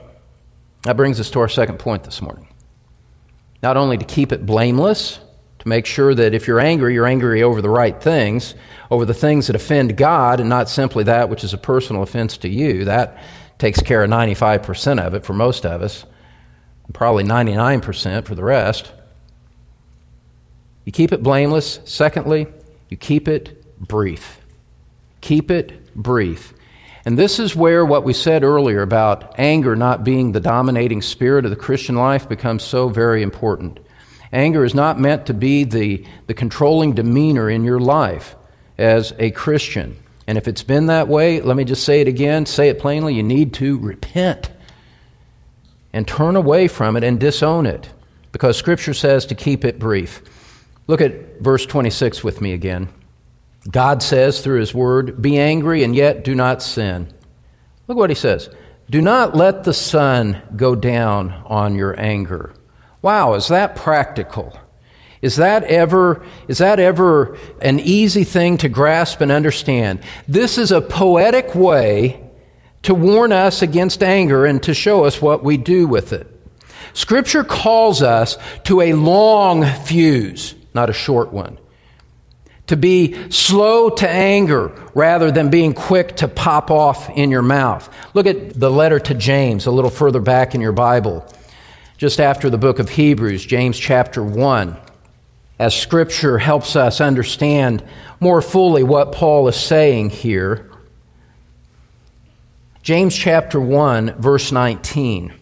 that 0.83 0.97
brings 0.97 1.18
us 1.18 1.30
to 1.30 1.40
our 1.40 1.49
second 1.49 1.80
point 1.80 2.04
this 2.04 2.23
morning. 2.23 2.47
Not 3.62 3.76
only 3.76 3.99
to 3.99 4.04
keep 4.04 4.30
it 4.30 4.47
blameless, 4.47 5.18
to 5.59 5.68
make 5.68 5.87
sure 5.87 6.14
that 6.14 6.33
if 6.33 6.47
you're 6.47 6.61
angry, 6.61 6.95
you're 6.95 7.06
angry 7.06 7.42
over 7.42 7.61
the 7.61 7.68
right 7.68 8.00
things, 8.00 8.54
over 8.92 9.04
the 9.04 9.14
things 9.14 9.49
that 9.49 9.56
offend 9.56 9.97
God, 9.97 10.38
and 10.38 10.49
not 10.49 10.68
simply 10.68 11.02
that 11.04 11.28
which 11.28 11.42
is 11.42 11.52
a 11.52 11.59
personal 11.59 12.02
offense 12.02 12.37
to 12.38 12.49
you. 12.49 12.85
That 12.85 13.18
takes 13.59 13.80
care 13.80 14.04
of 14.04 14.11
95% 14.11 15.04
of 15.04 15.14
it 15.14 15.25
for 15.25 15.33
most 15.33 15.66
of 15.66 15.83
us, 15.83 16.04
probably 16.92 17.25
99% 17.25 18.25
for 18.25 18.37
the 18.37 18.45
rest. 18.45 18.92
You 20.87 20.93
keep 20.93 21.12
it 21.12 21.23
blameless. 21.23 21.81
Secondly, 21.85 22.47
you 22.88 22.97
keep 22.97 23.28
it 23.28 23.62
brief. 23.78 24.40
Keep 25.21 25.50
it 25.50 25.95
brief. 25.95 26.55
And 27.05 27.19
this 27.19 27.38
is 27.38 27.55
where 27.55 27.85
what 27.85 28.05
we 28.05 28.12
said 28.12 28.43
earlier 28.43 28.83
about 28.83 29.38
anger 29.38 29.76
not 29.76 30.05
being 30.05 30.33
the 30.33 30.40
dominating 30.40 31.02
spirit 31.02 31.45
of 31.45 31.50
the 31.50 31.57
Christian 31.57 31.97
life 31.97 32.28
becomes 32.28 32.62
so 32.62 32.88
very 32.88 33.23
important. 33.23 33.81
Anger 34.33 34.64
is 34.64 34.75
not 34.75 34.99
meant 34.99 35.26
to 35.26 35.35
be 35.35 35.64
the, 35.64 36.05
the 36.28 36.35
controlling 36.35 36.95
demeanor 36.95 37.50
in 37.50 37.64
your 37.64 37.81
life 37.81 38.37
as 38.78 39.12
a 39.19 39.31
Christian. 39.33 39.97
And 40.26 40.38
if 40.38 40.49
it's 40.49 40.62
been 40.62 40.87
that 40.87 41.09
way, 41.09 41.40
let 41.40 41.57
me 41.57 41.64
just 41.64 41.85
say 41.85 42.00
it 42.00 42.09
again, 42.09 42.47
say 42.47 42.69
it 42.69 42.78
plainly, 42.78 43.14
you 43.14 43.23
need 43.23 43.55
to 43.55 43.78
repent 43.78 44.50
and 45.93 46.07
turn 46.07 46.37
away 46.37 46.69
from 46.69 46.97
it 46.97 47.05
and 47.05 47.19
disown 47.19 47.66
it 47.66 47.88
because 48.33 48.57
Scripture 48.57 48.95
says 48.95 49.26
to 49.26 49.35
keep 49.35 49.64
it 49.64 49.78
brief. 49.78 50.23
Look 50.87 51.00
at 51.00 51.40
verse 51.40 51.66
26 51.66 52.23
with 52.23 52.40
me 52.40 52.52
again. 52.52 52.88
God 53.71 54.02
says 54.02 54.40
through 54.40 54.61
his 54.61 54.75
word, 54.75 55.21
Be 55.21 55.38
angry 55.38 55.83
and 55.83 55.95
yet 55.95 56.25
do 56.25 56.35
not 56.35 56.62
sin. 56.62 57.12
Look 57.88 57.99
what 57.99 58.11
he 58.11 58.16
says. 58.16 58.49
Do 58.88 59.00
not 59.00 59.35
let 59.35 59.64
the 59.64 59.75
sun 59.75 60.40
go 60.55 60.76
down 60.76 61.33
on 61.47 61.75
your 61.75 61.99
anger. 61.99 62.55
Wow, 63.02 63.35
is 63.35 63.49
that 63.49 63.76
practical? 63.76 64.57
Is 65.23 65.37
that 65.37 65.64
ever 65.64 66.25
is 66.47 66.59
that 66.59 66.78
ever 66.78 67.37
an 67.61 67.81
easy 67.81 68.25
thing 68.25 68.59
to 68.59 68.69
grasp 68.69 69.21
and 69.21 69.33
understand? 69.33 70.00
This 70.28 70.59
is 70.59 70.71
a 70.71 70.81
poetic 70.81 71.55
way 71.55 72.23
to 72.83 72.95
warn 72.95 73.33
us 73.33 73.62
against 73.62 74.02
anger 74.02 74.47
and 74.47 74.62
to 74.62 74.75
show 74.75 75.05
us 75.05 75.21
what 75.21 75.43
we 75.43 75.57
do 75.57 75.88
with 75.88 76.12
it. 76.12 76.28
Scripture 76.93 77.45
calls 77.45 78.02
us 78.02 78.38
to 78.64 78.81
a 78.81 78.93
long 78.93 79.64
fuse, 79.64 80.55
not 80.76 80.88
a 80.88 80.92
short 80.92 81.33
one. 81.33 81.59
To 82.68 82.76
be 82.76 83.30
slow 83.30 83.90
to 83.90 84.09
anger 84.09 84.73
rather 84.95 85.33
than 85.33 85.50
being 85.50 85.75
quick 85.75 86.16
to 86.18 86.28
pop 86.28 86.71
off 86.71 87.11
in 87.11 87.30
your 87.30 87.42
mouth. 87.42 87.88
Look 88.14 88.26
at 88.26 88.54
the 88.54 88.71
letter 88.71 89.00
to 89.00 89.14
James 89.14 89.66
a 89.66 89.73
little 89.73 89.90
further 89.90 90.21
back 90.21 90.54
in 90.54 90.61
your 90.61 90.73
Bible, 90.73 91.26
just 91.97 92.21
after 92.21 92.49
the 92.50 92.59
book 92.59 92.78
of 92.78 92.88
Hebrews, 92.88 93.45
James 93.45 93.78
chapter 93.78 94.23
1, 94.23 94.76
as 95.59 95.75
Scripture 95.75 96.38
helps 96.38 96.76
us 96.76 97.00
understand 97.00 97.83
more 98.21 98.42
fully 98.42 98.85
what 98.85 99.12
Paul 99.12 99.49
is 99.49 99.56
saying 99.56 100.11
here. 100.11 100.71
James 102.83 103.16
chapter 103.16 103.61
1, 103.61 104.21
verse 104.21 104.52
19 104.52 105.33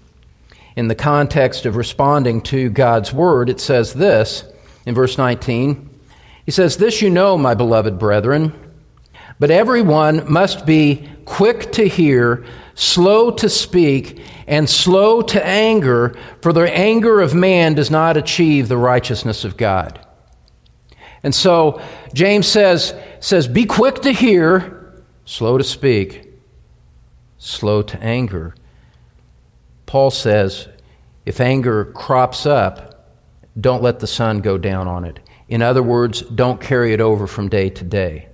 in 0.76 0.88
the 0.88 0.94
context 0.94 1.66
of 1.66 1.76
responding 1.76 2.40
to 2.42 2.68
God's 2.68 3.12
word, 3.12 3.48
it 3.48 3.60
says 3.60 3.94
this 3.94 4.44
in 4.86 4.94
verse 4.94 5.18
19. 5.18 5.90
He 6.44 6.50
says, 6.50 6.76
This 6.76 7.02
you 7.02 7.10
know, 7.10 7.36
my 7.38 7.54
beloved 7.54 7.98
brethren, 7.98 8.52
but 9.38 9.50
everyone 9.50 10.30
must 10.30 10.66
be 10.66 11.08
quick 11.24 11.72
to 11.72 11.88
hear, 11.88 12.44
slow 12.74 13.30
to 13.32 13.48
speak, 13.48 14.20
and 14.46 14.68
slow 14.68 15.22
to 15.22 15.44
anger, 15.44 16.16
for 16.42 16.52
the 16.52 16.70
anger 16.70 17.20
of 17.20 17.34
man 17.34 17.74
does 17.74 17.90
not 17.90 18.16
achieve 18.16 18.68
the 18.68 18.76
righteousness 18.76 19.44
of 19.44 19.56
God. 19.56 19.98
And 21.22 21.34
so 21.34 21.80
James 22.12 22.46
says, 22.46 22.94
says 23.20 23.48
Be 23.48 23.64
quick 23.64 24.02
to 24.02 24.12
hear, 24.12 25.02
slow 25.24 25.56
to 25.56 25.64
speak, 25.64 26.28
slow 27.38 27.82
to 27.82 28.02
anger. 28.02 28.54
Paul 29.86 30.10
says, 30.10 30.68
if 31.24 31.40
anger 31.40 31.86
crops 31.86 32.46
up, 32.46 32.93
don't 33.58 33.82
let 33.82 34.00
the 34.00 34.06
sun 34.06 34.40
go 34.40 34.58
down 34.58 34.88
on 34.88 35.04
it. 35.04 35.20
In 35.48 35.62
other 35.62 35.82
words, 35.82 36.22
don't 36.22 36.60
carry 36.60 36.92
it 36.92 37.00
over 37.00 37.26
from 37.26 37.48
day 37.48 37.70
to 37.70 37.84
day. 37.84 38.28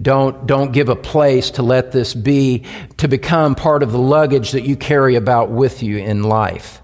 Don't, 0.00 0.46
don't 0.46 0.72
give 0.72 0.88
a 0.88 0.96
place 0.96 1.52
to 1.52 1.62
let 1.62 1.92
this 1.92 2.14
be, 2.14 2.64
to 2.96 3.08
become 3.08 3.54
part 3.54 3.82
of 3.82 3.92
the 3.92 3.98
luggage 3.98 4.52
that 4.52 4.64
you 4.64 4.76
carry 4.76 5.16
about 5.16 5.50
with 5.50 5.82
you 5.82 5.98
in 5.98 6.22
life. 6.22 6.82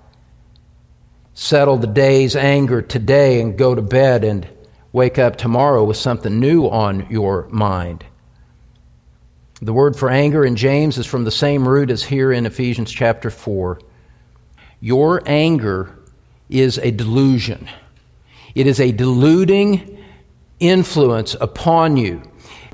Settle 1.35 1.77
the 1.77 1.87
day's 1.87 2.37
anger 2.37 2.83
today 2.83 3.41
and 3.41 3.57
go 3.57 3.75
to 3.75 3.83
bed 3.83 4.25
and 4.25 4.47
wake 4.93 5.19
up 5.19 5.37
tomorrow 5.37 5.85
with 5.85 5.97
something 5.97 6.39
new 6.39 6.67
on 6.69 7.07
your 7.11 7.49
mind. 7.49 8.05
The 9.61 9.73
word 9.73 9.97
for 9.97 10.11
anger 10.11 10.45
in 10.45 10.57
James 10.57 10.99
is 10.99 11.07
from 11.07 11.25
the 11.25 11.31
same 11.31 11.67
root 11.67 11.91
as 11.91 12.05
here 12.05 12.31
in 12.31 12.47
Ephesians 12.47 12.93
chapter 12.93 13.31
4. 13.31 13.81
Your 14.81 15.23
anger 15.27 15.98
is 16.49 16.79
a 16.79 16.91
delusion, 16.91 17.69
it 18.55 18.67
is 18.67 18.81
a 18.81 18.93
deluding 18.93 19.99
influence 20.61 21.37
upon 21.41 21.97
you. 21.97 22.23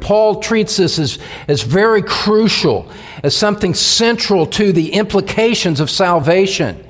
Paul 0.01 0.41
treats 0.41 0.77
this 0.77 0.99
as, 0.99 1.19
as 1.47 1.63
very 1.63 2.03
crucial, 2.03 2.91
as 3.23 3.37
something 3.37 3.75
central 3.75 4.47
to 4.47 4.73
the 4.73 4.93
implications 4.93 5.81
of 5.81 5.91
salvation. 5.91 6.85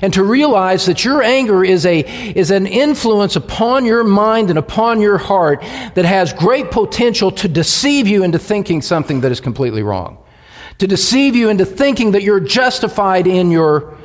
And 0.00 0.12
to 0.14 0.22
realize 0.22 0.86
that 0.86 1.04
your 1.04 1.22
anger 1.22 1.64
is, 1.64 1.84
a, 1.84 2.00
is 2.32 2.50
an 2.50 2.66
influence 2.66 3.36
upon 3.36 3.84
your 3.84 4.04
mind 4.04 4.50
and 4.50 4.58
upon 4.58 5.00
your 5.00 5.18
heart 5.18 5.60
that 5.94 6.04
has 6.04 6.32
great 6.32 6.70
potential 6.70 7.30
to 7.32 7.48
deceive 7.48 8.06
you 8.06 8.22
into 8.22 8.38
thinking 8.38 8.82
something 8.82 9.20
that 9.22 9.32
is 9.32 9.40
completely 9.40 9.82
wrong. 9.82 10.18
To 10.78 10.86
deceive 10.86 11.36
you 11.36 11.50
into 11.50 11.64
thinking 11.64 12.12
that 12.12 12.22
you're 12.22 12.40
justified 12.40 13.26
in 13.26 13.50
your 13.50 13.96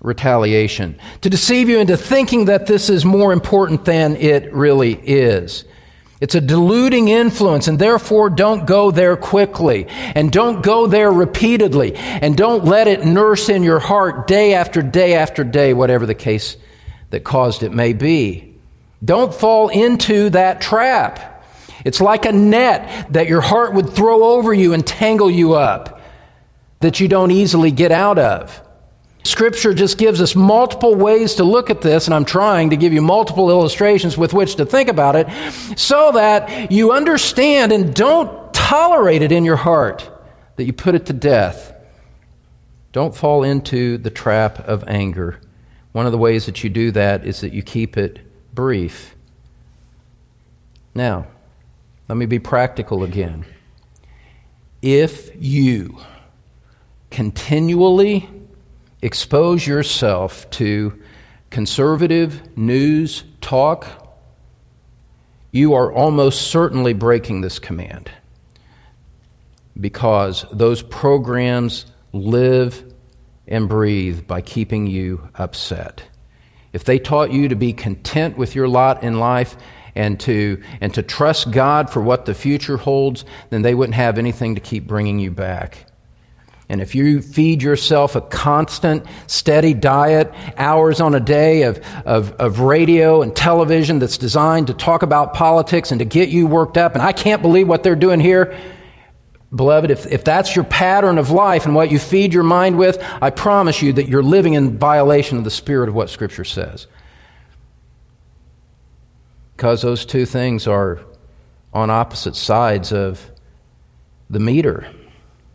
retaliation, 0.00 0.98
to 1.22 1.30
deceive 1.30 1.68
you 1.68 1.78
into 1.78 1.96
thinking 1.96 2.46
that 2.46 2.66
this 2.66 2.88
is 2.88 3.04
more 3.04 3.32
important 3.32 3.84
than 3.84 4.16
it 4.16 4.52
really 4.52 4.94
is. 4.94 5.64
It's 6.20 6.34
a 6.34 6.40
deluding 6.40 7.08
influence, 7.08 7.68
and 7.68 7.78
therefore 7.78 8.28
don't 8.30 8.66
go 8.66 8.90
there 8.90 9.16
quickly, 9.16 9.86
and 9.88 10.32
don't 10.32 10.62
go 10.62 10.86
there 10.86 11.12
repeatedly, 11.12 11.94
and 11.94 12.36
don't 12.36 12.64
let 12.64 12.88
it 12.88 13.04
nurse 13.04 13.48
in 13.48 13.62
your 13.62 13.78
heart 13.78 14.26
day 14.26 14.54
after 14.54 14.82
day 14.82 15.14
after 15.14 15.44
day, 15.44 15.74
whatever 15.74 16.06
the 16.06 16.14
case 16.14 16.56
that 17.10 17.22
caused 17.22 17.62
it 17.62 17.72
may 17.72 17.92
be. 17.92 18.56
Don't 19.04 19.32
fall 19.32 19.68
into 19.68 20.30
that 20.30 20.60
trap. 20.60 21.44
It's 21.84 22.00
like 22.00 22.26
a 22.26 22.32
net 22.32 23.12
that 23.12 23.28
your 23.28 23.40
heart 23.40 23.74
would 23.74 23.90
throw 23.90 24.24
over 24.24 24.52
you 24.52 24.72
and 24.72 24.84
tangle 24.84 25.30
you 25.30 25.54
up 25.54 26.02
that 26.80 26.98
you 26.98 27.06
don't 27.06 27.30
easily 27.30 27.70
get 27.70 27.92
out 27.92 28.18
of. 28.18 28.60
Scripture 29.24 29.74
just 29.74 29.98
gives 29.98 30.20
us 30.20 30.34
multiple 30.34 30.94
ways 30.94 31.34
to 31.34 31.44
look 31.44 31.70
at 31.70 31.82
this, 31.82 32.06
and 32.06 32.14
I'm 32.14 32.24
trying 32.24 32.70
to 32.70 32.76
give 32.76 32.92
you 32.92 33.02
multiple 33.02 33.50
illustrations 33.50 34.16
with 34.16 34.32
which 34.32 34.56
to 34.56 34.64
think 34.64 34.88
about 34.88 35.16
it 35.16 35.28
so 35.76 36.12
that 36.12 36.72
you 36.72 36.92
understand 36.92 37.72
and 37.72 37.94
don't 37.94 38.52
tolerate 38.54 39.22
it 39.22 39.32
in 39.32 39.44
your 39.44 39.56
heart, 39.56 40.10
that 40.56 40.64
you 40.64 40.72
put 40.72 40.94
it 40.94 41.06
to 41.06 41.12
death. 41.12 41.74
Don't 42.92 43.14
fall 43.14 43.42
into 43.42 43.98
the 43.98 44.10
trap 44.10 44.60
of 44.60 44.82
anger. 44.88 45.40
One 45.92 46.06
of 46.06 46.12
the 46.12 46.18
ways 46.18 46.46
that 46.46 46.64
you 46.64 46.70
do 46.70 46.90
that 46.92 47.26
is 47.26 47.40
that 47.40 47.52
you 47.52 47.62
keep 47.62 47.96
it 47.96 48.20
brief. 48.54 49.14
Now, 50.94 51.26
let 52.08 52.16
me 52.16 52.26
be 52.26 52.38
practical 52.38 53.04
again. 53.04 53.44
If 54.80 55.30
you 55.36 55.98
continually 57.10 58.28
expose 59.02 59.66
yourself 59.66 60.48
to 60.50 61.00
conservative 61.50 62.56
news 62.56 63.24
talk, 63.40 63.86
you 65.50 65.74
are 65.74 65.92
almost 65.92 66.50
certainly 66.50 66.92
breaking 66.92 67.40
this 67.40 67.58
command 67.58 68.10
because 69.80 70.44
those 70.52 70.82
programs 70.82 71.86
live 72.12 72.84
and 73.46 73.68
breathe 73.68 74.26
by 74.26 74.40
keeping 74.40 74.86
you 74.86 75.28
upset. 75.36 76.02
If 76.72 76.84
they 76.84 76.98
taught 76.98 77.32
you 77.32 77.48
to 77.48 77.56
be 77.56 77.72
content 77.72 78.36
with 78.36 78.54
your 78.54 78.68
lot 78.68 79.02
in 79.02 79.18
life 79.18 79.56
and 79.94 80.20
to, 80.20 80.62
and 80.80 80.92
to 80.94 81.02
trust 81.02 81.50
God 81.50 81.90
for 81.90 82.02
what 82.02 82.26
the 82.26 82.34
future 82.34 82.76
holds, 82.76 83.24
then 83.50 83.62
they 83.62 83.74
wouldn't 83.74 83.94
have 83.94 84.18
anything 84.18 84.54
to 84.54 84.60
keep 84.60 84.86
bringing 84.86 85.18
you 85.18 85.30
back. 85.30 85.87
And 86.70 86.82
if 86.82 86.94
you 86.94 87.22
feed 87.22 87.62
yourself 87.62 88.14
a 88.14 88.20
constant, 88.20 89.06
steady 89.26 89.72
diet, 89.72 90.32
hours 90.58 91.00
on 91.00 91.14
a 91.14 91.20
day 91.20 91.62
of, 91.62 91.78
of, 92.04 92.32
of, 92.32 92.60
radio 92.60 93.22
and 93.22 93.34
television 93.34 93.98
that's 93.98 94.18
designed 94.18 94.66
to 94.66 94.74
talk 94.74 95.02
about 95.02 95.32
politics 95.32 95.90
and 95.90 95.98
to 96.00 96.04
get 96.04 96.28
you 96.28 96.46
worked 96.46 96.76
up, 96.76 96.92
and 96.92 97.02
I 97.02 97.12
can't 97.12 97.40
believe 97.40 97.66
what 97.66 97.82
they're 97.82 97.96
doing 97.96 98.20
here, 98.20 98.54
beloved, 99.54 99.90
if, 99.90 100.06
if 100.06 100.24
that's 100.24 100.54
your 100.54 100.64
pattern 100.66 101.16
of 101.16 101.30
life 101.30 101.64
and 101.64 101.74
what 101.74 101.90
you 101.90 101.98
feed 101.98 102.34
your 102.34 102.42
mind 102.42 102.76
with, 102.76 103.02
I 103.22 103.30
promise 103.30 103.80
you 103.80 103.94
that 103.94 104.06
you're 104.06 104.22
living 104.22 104.52
in 104.52 104.76
violation 104.76 105.38
of 105.38 105.44
the 105.44 105.50
spirit 105.50 105.88
of 105.88 105.94
what 105.94 106.10
Scripture 106.10 106.44
says. 106.44 106.86
Because 109.56 109.80
those 109.80 110.04
two 110.04 110.26
things 110.26 110.66
are 110.66 111.00
on 111.72 111.88
opposite 111.88 112.36
sides 112.36 112.92
of 112.92 113.30
the 114.28 114.38
meter. 114.38 114.86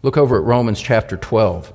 Look 0.03 0.17
over 0.17 0.37
at 0.37 0.43
Romans 0.43 0.81
chapter 0.81 1.15
12. 1.15 1.71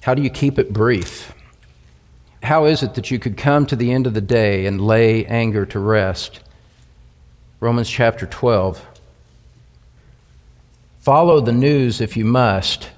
How 0.00 0.14
do 0.14 0.22
you 0.22 0.30
keep 0.30 0.58
it 0.58 0.72
brief? 0.72 1.34
How 2.42 2.64
is 2.64 2.82
it 2.82 2.94
that 2.94 3.10
you 3.10 3.18
could 3.18 3.36
come 3.36 3.66
to 3.66 3.76
the 3.76 3.92
end 3.92 4.06
of 4.06 4.14
the 4.14 4.22
day 4.22 4.64
and 4.64 4.80
lay 4.80 5.26
anger 5.26 5.66
to 5.66 5.78
rest? 5.78 6.40
Romans 7.60 7.88
chapter 7.88 8.26
12. 8.26 8.86
Follow 11.00 11.42
the 11.42 11.52
news 11.52 12.00
if 12.00 12.16
you 12.16 12.24
must, 12.24 12.90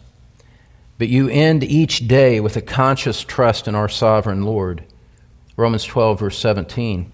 but 0.97 1.09
you 1.09 1.28
end 1.28 1.64
each 1.64 2.06
day 2.06 2.38
with 2.38 2.56
a 2.56 2.62
conscious 2.62 3.23
trust 3.23 3.66
in 3.66 3.75
our 3.75 3.88
sovereign 3.88 4.45
Lord. 4.45 4.85
Romans 5.56 5.85
12, 5.85 6.21
verse 6.21 6.38
17. 6.38 7.11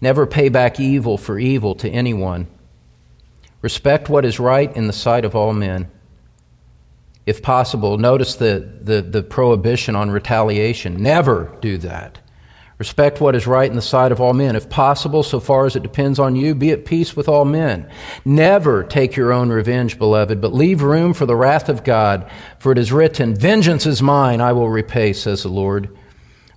Never 0.00 0.26
pay 0.26 0.48
back 0.48 0.80
evil 0.80 1.18
for 1.18 1.38
evil 1.38 1.74
to 1.74 1.90
anyone 1.90 2.46
Respect 3.60 4.08
what 4.08 4.24
is 4.24 4.38
right 4.38 4.74
in 4.76 4.86
the 4.86 4.92
sight 4.92 5.24
of 5.24 5.34
all 5.34 5.52
men. 5.52 5.90
If 7.26 7.42
possible, 7.42 7.98
notice 7.98 8.36
the, 8.36 8.78
the, 8.80 9.02
the, 9.02 9.22
prohibition 9.22 9.94
on 9.94 10.10
retaliation. 10.10 11.02
Never 11.02 11.54
do 11.60 11.76
that. 11.78 12.20
Respect 12.78 13.20
what 13.20 13.34
is 13.34 13.46
right 13.46 13.68
in 13.68 13.74
the 13.74 13.82
sight 13.82 14.12
of 14.12 14.20
all 14.20 14.32
men. 14.32 14.54
If 14.54 14.70
possible, 14.70 15.24
so 15.24 15.40
far 15.40 15.66
as 15.66 15.74
it 15.74 15.82
depends 15.82 16.20
on 16.20 16.36
you, 16.36 16.54
be 16.54 16.70
at 16.70 16.84
peace 16.84 17.16
with 17.16 17.28
all 17.28 17.44
men. 17.44 17.90
Never 18.24 18.84
take 18.84 19.16
your 19.16 19.32
own 19.32 19.50
revenge, 19.50 19.98
beloved, 19.98 20.40
but 20.40 20.54
leave 20.54 20.80
room 20.80 21.12
for 21.12 21.26
the 21.26 21.34
wrath 21.34 21.68
of 21.68 21.82
God, 21.82 22.30
for 22.60 22.70
it 22.70 22.78
is 22.78 22.92
written, 22.92 23.34
Vengeance 23.34 23.84
is 23.84 24.00
mine, 24.00 24.40
I 24.40 24.52
will 24.52 24.70
repay, 24.70 25.12
says 25.12 25.42
the 25.42 25.48
Lord. 25.48 25.97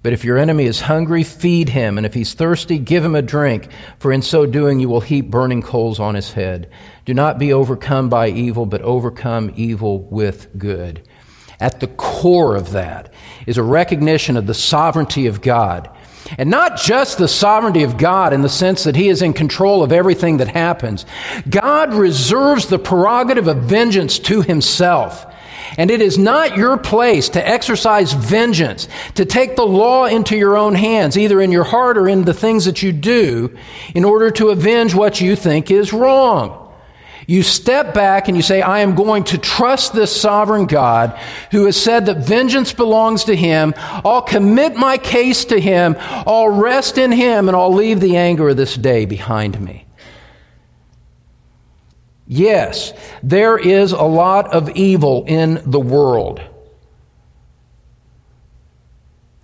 But 0.03 0.13
if 0.13 0.25
your 0.25 0.37
enemy 0.37 0.65
is 0.65 0.81
hungry, 0.81 1.23
feed 1.23 1.69
him, 1.69 1.97
and 1.97 2.05
if 2.05 2.15
he's 2.15 2.33
thirsty, 2.33 2.79
give 2.79 3.05
him 3.05 3.13
a 3.13 3.21
drink, 3.21 3.67
for 3.99 4.11
in 4.11 4.23
so 4.23 4.47
doing 4.47 4.79
you 4.79 4.89
will 4.89 5.01
heap 5.01 5.29
burning 5.29 5.61
coals 5.61 5.99
on 5.99 6.15
his 6.15 6.33
head. 6.33 6.71
Do 7.05 7.13
not 7.13 7.37
be 7.37 7.53
overcome 7.53 8.09
by 8.09 8.29
evil, 8.29 8.65
but 8.65 8.81
overcome 8.81 9.53
evil 9.55 9.99
with 9.99 10.57
good. 10.57 11.07
At 11.59 11.79
the 11.79 11.87
core 11.87 12.55
of 12.55 12.71
that 12.71 13.13
is 13.45 13.59
a 13.59 13.63
recognition 13.63 14.37
of 14.37 14.47
the 14.47 14.55
sovereignty 14.55 15.27
of 15.27 15.41
God. 15.41 15.95
And 16.37 16.49
not 16.49 16.77
just 16.77 17.17
the 17.19 17.27
sovereignty 17.27 17.83
of 17.83 17.97
God 17.97 18.33
in 18.33 18.41
the 18.41 18.49
sense 18.49 18.83
that 18.85 18.95
He 18.95 19.09
is 19.09 19.21
in 19.21 19.33
control 19.33 19.83
of 19.83 19.91
everything 19.91 20.37
that 20.37 20.47
happens. 20.47 21.05
God 21.47 21.93
reserves 21.93 22.67
the 22.67 22.79
prerogative 22.79 23.47
of 23.47 23.57
vengeance 23.63 24.17
to 24.19 24.41
Himself. 24.41 25.25
And 25.77 25.89
it 25.89 26.01
is 26.01 26.17
not 26.17 26.57
your 26.57 26.77
place 26.77 27.29
to 27.29 27.47
exercise 27.47 28.13
vengeance, 28.13 28.87
to 29.15 29.25
take 29.25 29.55
the 29.55 29.65
law 29.65 30.05
into 30.05 30.35
your 30.35 30.57
own 30.57 30.75
hands, 30.75 31.17
either 31.17 31.41
in 31.41 31.51
your 31.51 31.63
heart 31.63 31.97
or 31.97 32.07
in 32.07 32.25
the 32.25 32.33
things 32.33 32.65
that 32.65 32.83
you 32.83 32.91
do, 32.91 33.57
in 33.95 34.03
order 34.03 34.31
to 34.31 34.49
avenge 34.49 34.93
what 34.93 35.21
you 35.21 35.35
think 35.35 35.71
is 35.71 35.93
wrong. 35.93 36.57
You 37.27 37.43
step 37.43 37.93
back 37.93 38.27
and 38.27 38.35
you 38.35 38.43
say, 38.43 38.61
I 38.61 38.79
am 38.79 38.95
going 38.95 39.23
to 39.25 39.37
trust 39.37 39.93
this 39.93 40.19
sovereign 40.19 40.65
God 40.65 41.17
who 41.51 41.65
has 41.65 41.81
said 41.81 42.07
that 42.07 42.17
vengeance 42.17 42.73
belongs 42.73 43.25
to 43.25 43.35
him. 43.35 43.73
I'll 43.77 44.23
commit 44.23 44.75
my 44.75 44.97
case 44.97 45.45
to 45.45 45.59
him. 45.59 45.95
I'll 45.99 46.49
rest 46.49 46.97
in 46.97 47.11
him 47.11 47.47
and 47.47 47.55
I'll 47.55 47.73
leave 47.73 48.01
the 48.01 48.17
anger 48.17 48.49
of 48.49 48.57
this 48.57 48.75
day 48.75 49.05
behind 49.05 49.61
me. 49.61 49.85
Yes, 52.33 52.93
there 53.21 53.57
is 53.57 53.91
a 53.91 54.03
lot 54.03 54.53
of 54.53 54.69
evil 54.69 55.25
in 55.27 55.61
the 55.65 55.81
world. 55.81 56.39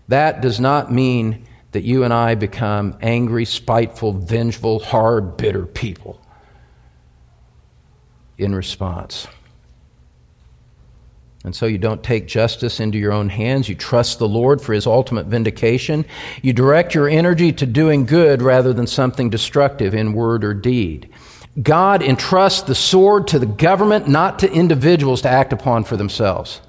That 0.08 0.40
does 0.40 0.62
not 0.62 0.90
mean 0.90 1.46
that 1.74 1.84
you 1.84 2.06
and 2.06 2.14
I 2.14 2.36
become 2.36 2.98
angry, 3.02 3.44
spiteful, 3.44 4.14
vengeful, 4.14 4.80
hard, 4.80 5.36
bitter 5.36 5.66
people 5.66 6.22
in 8.38 8.56
response. 8.56 9.28
And 11.44 11.54
so 11.54 11.66
you 11.66 11.78
don't 11.78 12.02
take 12.02 12.26
justice 12.26 12.80
into 12.80 12.98
your 12.98 13.12
own 13.12 13.28
hands. 13.28 13.68
You 13.68 13.76
trust 13.76 14.18
the 14.18 14.30
Lord 14.30 14.62
for 14.62 14.72
his 14.72 14.88
ultimate 14.88 15.26
vindication. 15.26 16.06
You 16.42 16.54
direct 16.54 16.96
your 16.96 17.10
energy 17.10 17.52
to 17.52 17.66
doing 17.66 18.06
good 18.06 18.42
rather 18.42 18.72
than 18.72 18.88
something 18.88 19.30
destructive 19.30 19.94
in 19.94 20.14
word 20.14 20.46
or 20.46 20.54
deed. 20.54 21.10
God 21.62 22.04
entrusts 22.04 22.62
the 22.62 22.76
sword 22.76 23.30
to 23.30 23.40
the 23.40 23.46
government, 23.46 24.08
not 24.08 24.40
to 24.40 24.52
individuals 24.52 25.22
to 25.24 25.30
act 25.30 25.54
upon 25.54 25.84
for 25.84 25.98
themselves. 25.98 26.62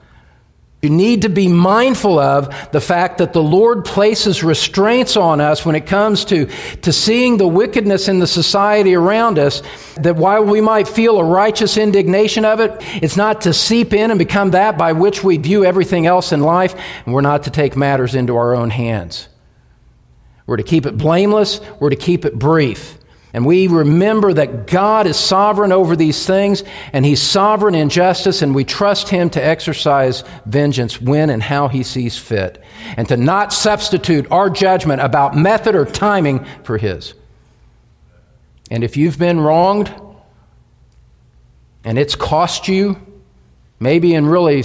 You 0.81 0.91
need 0.91 1.23
to 1.23 1.29
be 1.29 1.49
mindful 1.49 2.21
of 2.21 2.71
the 2.71 2.81
fact 2.81 3.19
that 3.19 3.33
the 3.33 3.43
Lord 3.43 3.85
places 3.85 4.45
restraints 4.45 5.17
on 5.17 5.41
us 5.41 5.67
when 5.67 5.75
it 5.75 5.87
comes 5.87 6.25
to, 6.27 6.47
to 6.83 6.93
seeing 6.93 7.37
the 7.37 7.49
wickedness 7.49 8.07
in 8.07 8.21
the 8.21 8.29
society 8.29 8.95
around 8.95 9.41
us. 9.41 9.61
That 9.97 10.15
while 10.15 10.45
we 10.45 10.61
might 10.61 10.87
feel 10.87 11.19
a 11.19 11.25
righteous 11.25 11.77
indignation 11.77 12.45
of 12.45 12.61
it, 12.61 12.77
it's 13.03 13.17
not 13.17 13.41
to 13.41 13.53
seep 13.53 13.93
in 13.93 14.13
and 14.13 14.19
become 14.19 14.53
that 14.53 14.79
by 14.79 14.93
which 14.93 15.25
we 15.25 15.37
view 15.37 15.65
everything 15.65 16.07
else 16.07 16.31
in 16.31 16.43
life, 16.43 16.77
and 17.05 17.13
we're 17.13 17.23
not 17.23 17.43
to 17.43 17.51
take 17.51 17.77
matters 17.77 18.15
into 18.15 18.37
our 18.37 18.55
own 18.55 18.71
hands. 18.71 19.29
We're 20.47 20.59
to 20.59 20.63
keep 20.63 20.87
it 20.87 20.97
blameless, 20.97 21.61
we're 21.81 21.91
to 21.91 21.97
keep 21.97 22.25
it 22.25 22.39
brief. 22.39 22.98
And 23.33 23.45
we 23.45 23.67
remember 23.67 24.33
that 24.33 24.67
God 24.67 25.07
is 25.07 25.17
sovereign 25.17 25.71
over 25.71 25.95
these 25.95 26.27
things, 26.27 26.63
and 26.93 27.05
He's 27.05 27.21
sovereign 27.21 27.75
in 27.75 27.91
justice, 27.91 28.41
and 28.41 28.55
we 28.55 28.65
trust 28.65 29.11
Him 29.11 29.29
to 29.31 29.45
exercise 29.45 30.25
vengeance 30.47 31.01
when 31.01 31.29
and 31.29 31.43
how 31.43 31.69
He 31.69 31.83
sees 31.83 32.17
fit, 32.17 32.63
and 32.97 33.07
to 33.09 33.17
not 33.17 33.53
substitute 33.53 34.27
our 34.31 34.49
judgment 34.49 35.03
about 35.03 35.37
method 35.37 35.75
or 35.75 35.85
timing 35.85 36.47
for 36.63 36.79
His. 36.79 37.13
And 38.71 38.83
if 38.83 38.97
you've 38.97 39.19
been 39.19 39.41
wronged, 39.41 39.93
and 41.85 41.99
it's 41.99 42.15
cost 42.15 42.67
you, 42.67 42.99
maybe 43.79 44.15
in 44.15 44.27
really 44.27 44.65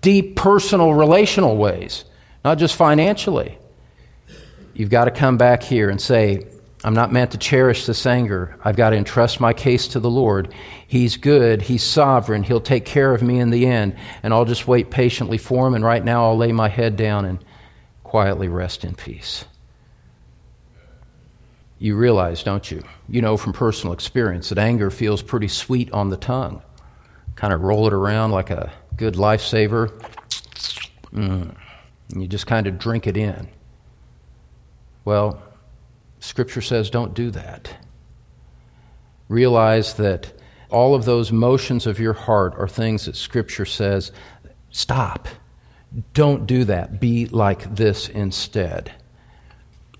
deep 0.00 0.36
personal 0.36 0.94
relational 0.94 1.58
ways, 1.58 2.04
not 2.44 2.58
just 2.58 2.74
financially, 2.76 3.58
you've 4.72 4.90
got 4.90 5.04
to 5.04 5.10
come 5.10 5.36
back 5.36 5.62
here 5.62 5.90
and 5.90 6.00
say, 6.00 6.46
I'm 6.82 6.94
not 6.94 7.12
meant 7.12 7.32
to 7.32 7.38
cherish 7.38 7.84
this 7.84 8.06
anger. 8.06 8.56
I've 8.64 8.76
got 8.76 8.90
to 8.90 8.96
entrust 8.96 9.38
my 9.38 9.52
case 9.52 9.88
to 9.88 10.00
the 10.00 10.08
Lord. 10.08 10.54
He's 10.86 11.18
good. 11.18 11.60
He's 11.60 11.82
sovereign. 11.82 12.42
He'll 12.42 12.60
take 12.60 12.86
care 12.86 13.14
of 13.14 13.22
me 13.22 13.38
in 13.38 13.50
the 13.50 13.66
end. 13.66 13.96
And 14.22 14.32
I'll 14.32 14.46
just 14.46 14.66
wait 14.66 14.90
patiently 14.90 15.36
for 15.36 15.66
him. 15.66 15.74
And 15.74 15.84
right 15.84 16.02
now, 16.02 16.24
I'll 16.24 16.38
lay 16.38 16.52
my 16.52 16.68
head 16.68 16.96
down 16.96 17.26
and 17.26 17.44
quietly 18.02 18.48
rest 18.48 18.82
in 18.84 18.94
peace. 18.94 19.44
You 21.78 21.96
realize, 21.96 22.42
don't 22.42 22.70
you? 22.70 22.82
You 23.08 23.20
know 23.20 23.36
from 23.36 23.52
personal 23.52 23.92
experience 23.92 24.48
that 24.48 24.58
anger 24.58 24.90
feels 24.90 25.22
pretty 25.22 25.48
sweet 25.48 25.90
on 25.92 26.08
the 26.08 26.16
tongue. 26.16 26.62
Kind 27.36 27.52
of 27.52 27.60
roll 27.60 27.86
it 27.86 27.92
around 27.92 28.30
like 28.30 28.50
a 28.50 28.72
good 28.96 29.14
lifesaver. 29.14 29.88
Mm. 31.12 31.54
And 32.12 32.22
you 32.22 32.26
just 32.26 32.46
kind 32.46 32.66
of 32.66 32.78
drink 32.78 33.06
it 33.06 33.16
in. 33.16 33.48
Well, 35.04 35.42
Scripture 36.20 36.60
says 36.60 36.90
don't 36.90 37.14
do 37.14 37.30
that. 37.32 37.74
Realize 39.28 39.94
that 39.94 40.32
all 40.70 40.94
of 40.94 41.04
those 41.04 41.32
motions 41.32 41.86
of 41.86 41.98
your 41.98 42.12
heart 42.12 42.54
are 42.56 42.68
things 42.68 43.06
that 43.06 43.16
Scripture 43.16 43.64
says 43.64 44.12
stop. 44.70 45.28
Don't 46.14 46.46
do 46.46 46.64
that. 46.64 47.00
Be 47.00 47.26
like 47.26 47.74
this 47.74 48.08
instead. 48.08 48.92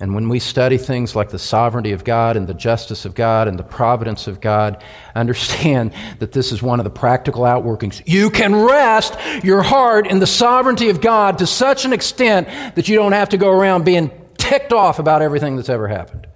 And 0.01 0.15
when 0.15 0.31
we 0.31 0.39
study 0.39 0.79
things 0.79 1.15
like 1.15 1.29
the 1.29 1.39
sovereignty 1.39 1.93
of 1.93 2.05
God 2.05 2.39
and 2.39 2.47
the 2.47 2.55
justice 2.55 3.05
of 3.05 3.15
God 3.15 3.49
and 3.49 3.59
the 3.59 3.63
providence 3.63 4.27
of 4.27 4.41
God, 4.41 4.83
understand 5.15 5.93
that 6.21 6.33
this 6.33 6.53
is 6.53 6.63
one 6.63 6.81
of 6.81 6.85
the 6.85 6.91
practical 6.91 7.43
outworkings. 7.43 8.03
You 8.07 8.31
can 8.31 8.55
rest 8.55 9.15
your 9.45 9.63
heart 9.63 10.07
in 10.07 10.19
the 10.19 10.27
sovereignty 10.27 10.89
of 10.89 11.03
God 11.03 11.39
to 11.39 11.47
such 11.47 11.85
an 11.85 11.93
extent 11.93 12.49
that 12.77 12.89
you 12.89 12.97
don't 12.97 13.13
have 13.13 13.29
to 13.31 13.37
go 13.37 13.51
around 13.51 13.85
being 13.85 14.11
ticked 14.51 14.73
off 14.73 14.99
about 14.99 15.23
everything 15.23 15.55
that's 15.55 15.69
ever 15.69 15.87
happened. 15.87 16.27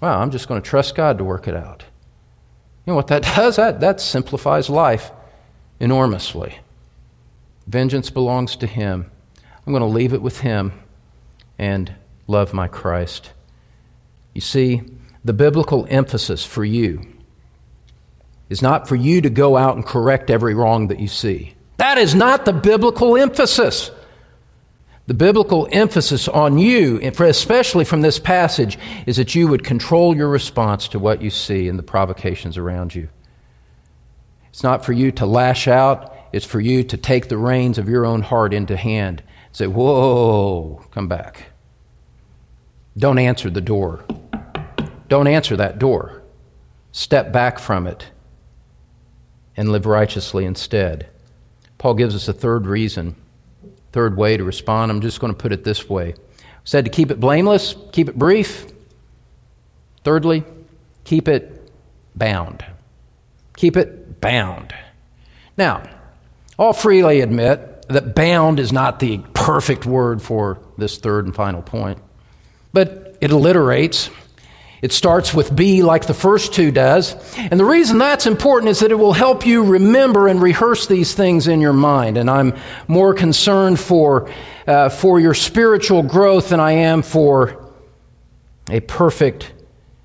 Wow, 0.00 0.20
I'm 0.20 0.32
just 0.32 0.48
going 0.48 0.60
to 0.60 0.68
trust 0.68 0.96
God 0.96 1.18
to 1.18 1.24
work 1.24 1.46
it 1.46 1.54
out. 1.54 1.84
You 2.84 2.90
know 2.90 2.96
what 2.96 3.06
that 3.08 3.22
does? 3.36 3.56
That, 3.56 3.78
that 3.80 4.00
simplifies 4.00 4.68
life 4.68 5.12
enormously. 5.78 6.58
Vengeance 7.68 8.10
belongs 8.10 8.56
to 8.56 8.66
Him. 8.66 9.08
I'm 9.64 9.72
going 9.72 9.82
to 9.82 9.86
leave 9.86 10.12
it 10.12 10.20
with 10.20 10.40
Him 10.40 10.72
and 11.60 11.94
love 12.26 12.52
my 12.52 12.66
Christ. 12.66 13.30
You 14.34 14.40
see, 14.40 14.82
the 15.24 15.32
biblical 15.32 15.86
emphasis 15.88 16.44
for 16.44 16.64
you 16.64 17.06
is 18.48 18.62
not 18.62 18.88
for 18.88 18.96
you 18.96 19.20
to 19.20 19.30
go 19.30 19.56
out 19.56 19.76
and 19.76 19.86
correct 19.86 20.28
every 20.28 20.54
wrong 20.54 20.88
that 20.88 20.98
you 20.98 21.06
see. 21.06 21.54
That 21.76 21.98
is 21.98 22.16
not 22.16 22.44
the 22.46 22.52
biblical 22.52 23.16
emphasis. 23.16 23.92
The 25.10 25.14
biblical 25.14 25.66
emphasis 25.72 26.28
on 26.28 26.56
you, 26.56 27.00
especially 27.02 27.84
from 27.84 28.00
this 28.00 28.20
passage, 28.20 28.78
is 29.06 29.16
that 29.16 29.34
you 29.34 29.48
would 29.48 29.64
control 29.64 30.16
your 30.16 30.28
response 30.28 30.86
to 30.86 31.00
what 31.00 31.20
you 31.20 31.30
see 31.30 31.66
and 31.66 31.76
the 31.76 31.82
provocations 31.82 32.56
around 32.56 32.94
you. 32.94 33.08
It's 34.50 34.62
not 34.62 34.84
for 34.84 34.92
you 34.92 35.10
to 35.10 35.26
lash 35.26 35.66
out, 35.66 36.14
it's 36.32 36.46
for 36.46 36.60
you 36.60 36.84
to 36.84 36.96
take 36.96 37.28
the 37.28 37.38
reins 37.38 37.76
of 37.76 37.88
your 37.88 38.06
own 38.06 38.22
heart 38.22 38.54
into 38.54 38.76
hand. 38.76 39.24
Say, 39.50 39.66
Whoa, 39.66 40.80
come 40.92 41.08
back. 41.08 41.46
Don't 42.96 43.18
answer 43.18 43.50
the 43.50 43.60
door. 43.60 44.04
Don't 45.08 45.26
answer 45.26 45.56
that 45.56 45.80
door. 45.80 46.22
Step 46.92 47.32
back 47.32 47.58
from 47.58 47.88
it 47.88 48.12
and 49.56 49.72
live 49.72 49.86
righteously 49.86 50.44
instead. 50.44 51.08
Paul 51.78 51.94
gives 51.94 52.14
us 52.14 52.28
a 52.28 52.32
third 52.32 52.68
reason 52.68 53.16
third 53.92 54.16
way 54.16 54.36
to 54.36 54.44
respond. 54.44 54.90
I'm 54.90 55.00
just 55.00 55.20
going 55.20 55.32
to 55.32 55.38
put 55.38 55.52
it 55.52 55.64
this 55.64 55.88
way. 55.88 56.14
Said 56.64 56.84
to 56.84 56.90
keep 56.90 57.10
it 57.10 57.18
blameless, 57.20 57.74
keep 57.92 58.08
it 58.08 58.18
brief. 58.18 58.66
Thirdly, 60.04 60.44
keep 61.04 61.28
it 61.28 61.70
bound. 62.14 62.64
Keep 63.56 63.76
it 63.76 64.20
bound. 64.20 64.74
Now, 65.56 65.88
I'll 66.58 66.72
freely 66.72 67.20
admit 67.20 67.86
that 67.88 68.14
bound 68.14 68.60
is 68.60 68.72
not 68.72 69.00
the 69.00 69.18
perfect 69.34 69.86
word 69.86 70.22
for 70.22 70.60
this 70.78 70.98
third 70.98 71.26
and 71.26 71.34
final 71.34 71.62
point, 71.62 71.98
but 72.72 73.16
it 73.20 73.30
alliterates 73.30 74.10
it 74.82 74.92
starts 74.92 75.34
with 75.34 75.54
B 75.54 75.82
like 75.82 76.06
the 76.06 76.14
first 76.14 76.54
two 76.54 76.70
does. 76.70 77.14
And 77.36 77.60
the 77.60 77.64
reason 77.64 77.98
that's 77.98 78.26
important 78.26 78.70
is 78.70 78.80
that 78.80 78.90
it 78.90 78.98
will 78.98 79.12
help 79.12 79.44
you 79.44 79.62
remember 79.62 80.26
and 80.26 80.40
rehearse 80.40 80.86
these 80.86 81.14
things 81.14 81.48
in 81.48 81.60
your 81.60 81.74
mind. 81.74 82.16
And 82.16 82.30
I'm 82.30 82.54
more 82.88 83.12
concerned 83.12 83.78
for, 83.78 84.30
uh, 84.66 84.88
for 84.88 85.20
your 85.20 85.34
spiritual 85.34 86.02
growth 86.02 86.48
than 86.48 86.60
I 86.60 86.72
am 86.72 87.02
for 87.02 87.72
a 88.70 88.80
perfect 88.80 89.52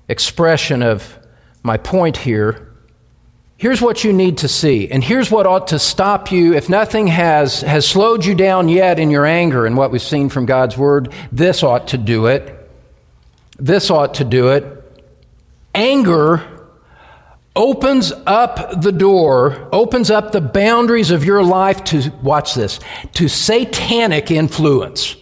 expression 0.08 0.82
of 0.82 1.18
my 1.62 1.76
point 1.78 2.16
here. 2.18 2.62
Here's 3.58 3.80
what 3.80 4.04
you 4.04 4.12
need 4.12 4.38
to 4.38 4.48
see, 4.48 4.90
and 4.90 5.02
here's 5.02 5.30
what 5.30 5.46
ought 5.46 5.68
to 5.68 5.78
stop 5.78 6.30
you. 6.30 6.52
If 6.52 6.68
nothing 6.68 7.06
has, 7.06 7.62
has 7.62 7.88
slowed 7.88 8.22
you 8.22 8.34
down 8.34 8.68
yet 8.68 8.98
in 8.98 9.10
your 9.10 9.24
anger 9.24 9.64
and 9.64 9.78
what 9.78 9.90
we've 9.90 10.02
seen 10.02 10.28
from 10.28 10.44
God's 10.44 10.76
Word, 10.76 11.10
this 11.32 11.62
ought 11.62 11.88
to 11.88 11.96
do 11.96 12.26
it. 12.26 12.55
This 13.58 13.90
ought 13.90 14.14
to 14.14 14.24
do 14.24 14.48
it. 14.48 14.64
Anger 15.74 16.56
opens 17.54 18.12
up 18.26 18.82
the 18.82 18.92
door, 18.92 19.68
opens 19.72 20.10
up 20.10 20.32
the 20.32 20.40
boundaries 20.40 21.10
of 21.10 21.24
your 21.24 21.42
life 21.42 21.82
to, 21.84 22.12
watch 22.22 22.54
this, 22.54 22.78
to 23.14 23.28
satanic 23.28 24.30
influence. 24.30 25.16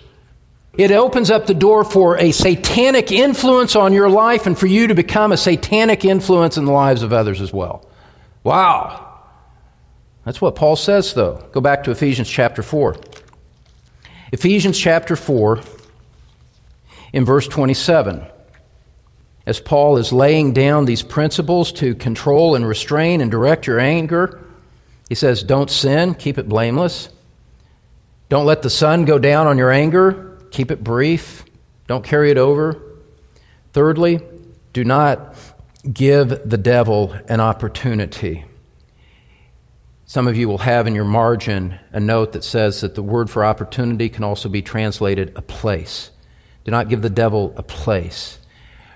It 0.76 0.90
opens 0.90 1.30
up 1.30 1.46
the 1.46 1.54
door 1.54 1.84
for 1.84 2.18
a 2.18 2.32
satanic 2.32 3.12
influence 3.12 3.76
on 3.76 3.92
your 3.92 4.10
life 4.10 4.46
and 4.46 4.58
for 4.58 4.66
you 4.66 4.88
to 4.88 4.94
become 4.94 5.30
a 5.30 5.36
satanic 5.36 6.04
influence 6.04 6.56
in 6.56 6.64
the 6.64 6.72
lives 6.72 7.04
of 7.04 7.12
others 7.12 7.40
as 7.40 7.52
well. 7.52 7.88
Wow. 8.42 9.22
That's 10.24 10.40
what 10.40 10.56
Paul 10.56 10.74
says, 10.74 11.14
though. 11.14 11.48
Go 11.52 11.60
back 11.60 11.84
to 11.84 11.92
Ephesians 11.92 12.28
chapter 12.28 12.62
4. 12.62 12.96
Ephesians 14.32 14.76
chapter 14.76 15.14
4, 15.14 15.60
in 17.14 17.24
verse 17.24 17.46
27. 17.46 18.26
As 19.46 19.60
Paul 19.60 19.98
is 19.98 20.12
laying 20.12 20.52
down 20.52 20.84
these 20.84 21.04
principles 21.04 21.70
to 21.74 21.94
control 21.94 22.56
and 22.56 22.66
restrain 22.66 23.20
and 23.20 23.30
direct 23.30 23.68
your 23.68 23.78
anger, 23.78 24.44
he 25.08 25.14
says, 25.14 25.44
Don't 25.44 25.70
sin, 25.70 26.14
keep 26.14 26.38
it 26.38 26.48
blameless. 26.48 27.10
Don't 28.28 28.46
let 28.46 28.62
the 28.62 28.70
sun 28.70 29.04
go 29.04 29.20
down 29.20 29.46
on 29.46 29.58
your 29.58 29.70
anger, 29.70 30.38
keep 30.50 30.72
it 30.72 30.82
brief. 30.82 31.44
Don't 31.86 32.04
carry 32.04 32.32
it 32.32 32.38
over. 32.38 32.82
Thirdly, 33.72 34.20
do 34.72 34.82
not 34.82 35.36
give 35.92 36.30
the 36.48 36.58
devil 36.58 37.14
an 37.28 37.38
opportunity. 37.38 38.44
Some 40.06 40.26
of 40.26 40.36
you 40.36 40.48
will 40.48 40.58
have 40.58 40.88
in 40.88 40.96
your 40.96 41.04
margin 41.04 41.78
a 41.92 42.00
note 42.00 42.32
that 42.32 42.42
says 42.42 42.80
that 42.80 42.96
the 42.96 43.02
word 43.04 43.30
for 43.30 43.44
opportunity 43.44 44.08
can 44.08 44.24
also 44.24 44.48
be 44.48 44.62
translated 44.62 45.32
a 45.36 45.42
place. 45.42 46.10
Do 46.64 46.70
not 46.70 46.88
give 46.88 47.02
the 47.02 47.10
devil 47.10 47.52
a 47.56 47.62
place. 47.62 48.38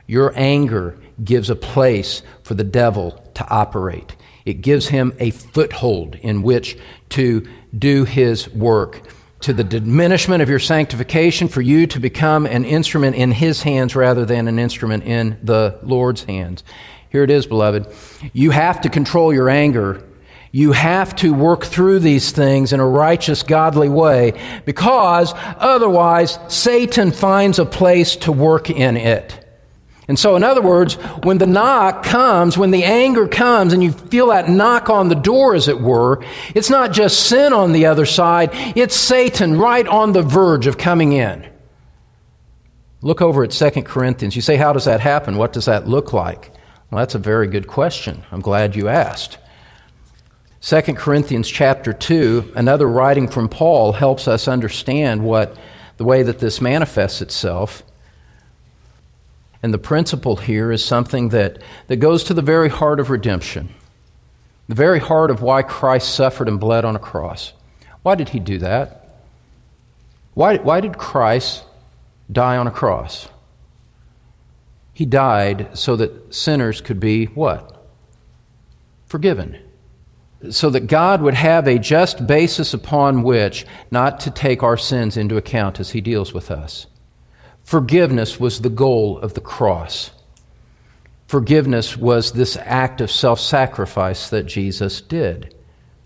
Your 0.06 0.32
anger 0.34 0.98
gives 1.22 1.50
a 1.50 1.56
place 1.56 2.22
for 2.42 2.54
the 2.54 2.64
devil 2.64 3.22
to 3.34 3.46
operate. 3.48 4.16
It 4.46 4.62
gives 4.62 4.88
him 4.88 5.14
a 5.18 5.30
foothold 5.30 6.14
in 6.16 6.42
which 6.42 6.78
to 7.10 7.46
do 7.76 8.04
his 8.04 8.48
work. 8.50 9.02
To 9.42 9.52
the 9.52 9.62
diminishment 9.62 10.42
of 10.42 10.48
your 10.48 10.58
sanctification, 10.58 11.46
for 11.46 11.60
you 11.60 11.86
to 11.88 12.00
become 12.00 12.46
an 12.46 12.64
instrument 12.64 13.14
in 13.14 13.30
his 13.30 13.62
hands 13.62 13.94
rather 13.94 14.24
than 14.24 14.48
an 14.48 14.58
instrument 14.58 15.04
in 15.04 15.38
the 15.44 15.78
Lord's 15.82 16.24
hands. 16.24 16.64
Here 17.10 17.22
it 17.22 17.30
is, 17.30 17.46
beloved. 17.46 17.86
You 18.32 18.50
have 18.50 18.80
to 18.80 18.88
control 18.88 19.32
your 19.32 19.48
anger. 19.48 20.02
You 20.50 20.72
have 20.72 21.14
to 21.16 21.34
work 21.34 21.64
through 21.64 22.00
these 22.00 22.32
things 22.32 22.72
in 22.72 22.80
a 22.80 22.86
righteous, 22.86 23.42
godly 23.42 23.88
way 23.88 24.32
because 24.64 25.32
otherwise 25.36 26.38
Satan 26.48 27.12
finds 27.12 27.58
a 27.58 27.66
place 27.66 28.16
to 28.16 28.32
work 28.32 28.70
in 28.70 28.96
it. 28.96 29.44
And 30.08 30.18
so, 30.18 30.36
in 30.36 30.42
other 30.42 30.62
words, 30.62 30.94
when 31.22 31.36
the 31.36 31.46
knock 31.46 32.02
comes, 32.02 32.56
when 32.56 32.70
the 32.70 32.84
anger 32.84 33.28
comes, 33.28 33.74
and 33.74 33.84
you 33.84 33.92
feel 33.92 34.28
that 34.28 34.48
knock 34.48 34.88
on 34.88 35.10
the 35.10 35.14
door, 35.14 35.54
as 35.54 35.68
it 35.68 35.82
were, 35.82 36.24
it's 36.54 36.70
not 36.70 36.92
just 36.92 37.26
sin 37.26 37.52
on 37.52 37.72
the 37.72 37.84
other 37.84 38.06
side, 38.06 38.48
it's 38.74 38.96
Satan 38.96 39.58
right 39.58 39.86
on 39.86 40.12
the 40.12 40.22
verge 40.22 40.66
of 40.66 40.78
coming 40.78 41.12
in. 41.12 41.46
Look 43.02 43.20
over 43.20 43.44
at 43.44 43.50
2 43.50 43.82
Corinthians. 43.82 44.34
You 44.34 44.40
say, 44.40 44.56
How 44.56 44.72
does 44.72 44.86
that 44.86 45.00
happen? 45.00 45.36
What 45.36 45.52
does 45.52 45.66
that 45.66 45.86
look 45.86 46.14
like? 46.14 46.52
Well, 46.90 47.00
that's 47.00 47.14
a 47.14 47.18
very 47.18 47.46
good 47.46 47.66
question. 47.66 48.24
I'm 48.32 48.40
glad 48.40 48.74
you 48.74 48.88
asked. 48.88 49.36
2 50.60 50.80
Corinthians 50.94 51.48
chapter 51.48 51.92
2, 51.92 52.52
another 52.56 52.88
writing 52.88 53.28
from 53.28 53.48
Paul 53.48 53.92
helps 53.92 54.26
us 54.26 54.48
understand 54.48 55.22
what 55.22 55.56
the 55.98 56.04
way 56.04 56.24
that 56.24 56.40
this 56.40 56.60
manifests 56.60 57.22
itself. 57.22 57.84
And 59.62 59.72
the 59.72 59.78
principle 59.78 60.36
here 60.36 60.72
is 60.72 60.84
something 60.84 61.28
that, 61.28 61.62
that 61.86 61.96
goes 61.96 62.24
to 62.24 62.34
the 62.34 62.42
very 62.42 62.68
heart 62.68 62.98
of 62.98 63.08
redemption, 63.08 63.72
the 64.68 64.74
very 64.74 64.98
heart 64.98 65.30
of 65.30 65.42
why 65.42 65.62
Christ 65.62 66.12
suffered 66.12 66.48
and 66.48 66.58
bled 66.58 66.84
on 66.84 66.96
a 66.96 67.00
cross. 67.00 67.52
Why 68.02 68.16
did 68.16 68.30
he 68.30 68.40
do 68.40 68.58
that? 68.58 69.22
Why, 70.34 70.56
why 70.56 70.80
did 70.80 70.98
Christ 70.98 71.64
die 72.30 72.56
on 72.56 72.66
a 72.66 72.72
cross? 72.72 73.28
He 74.92 75.06
died 75.06 75.78
so 75.78 75.94
that 75.96 76.34
sinners 76.34 76.80
could 76.80 76.98
be 76.98 77.26
what? 77.26 77.86
Forgiven. 79.06 79.58
So 80.50 80.70
that 80.70 80.86
God 80.86 81.20
would 81.22 81.34
have 81.34 81.66
a 81.66 81.78
just 81.78 82.26
basis 82.26 82.72
upon 82.72 83.22
which 83.22 83.66
not 83.90 84.20
to 84.20 84.30
take 84.30 84.62
our 84.62 84.76
sins 84.76 85.16
into 85.16 85.36
account 85.36 85.80
as 85.80 85.90
He 85.90 86.00
deals 86.00 86.32
with 86.32 86.50
us. 86.50 86.86
Forgiveness 87.64 88.38
was 88.38 88.60
the 88.60 88.70
goal 88.70 89.18
of 89.18 89.34
the 89.34 89.40
cross. 89.40 90.10
Forgiveness 91.26 91.96
was 91.96 92.32
this 92.32 92.56
act 92.56 93.02
of 93.02 93.10
self 93.10 93.40
sacrifice 93.40 94.30
that 94.30 94.46
Jesus 94.46 95.02
did. 95.02 95.54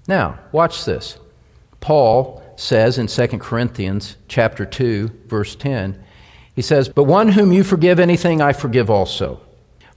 Now, 0.09 0.40
watch 0.51 0.85
this. 0.85 1.18
Paul 1.81 2.42
says 2.57 2.99
in 2.99 3.07
2 3.07 3.38
Corinthians 3.38 4.16
chapter 4.29 4.64
2 4.64 5.11
verse 5.27 5.55
10, 5.55 6.03
he 6.55 6.62
says, 6.62 6.88
"But 6.88 7.05
one 7.05 7.29
whom 7.29 7.53
you 7.53 7.62
forgive 7.64 8.01
anything 8.01 8.40
I 8.40 8.53
forgive 8.53 8.90
also." 8.90 9.40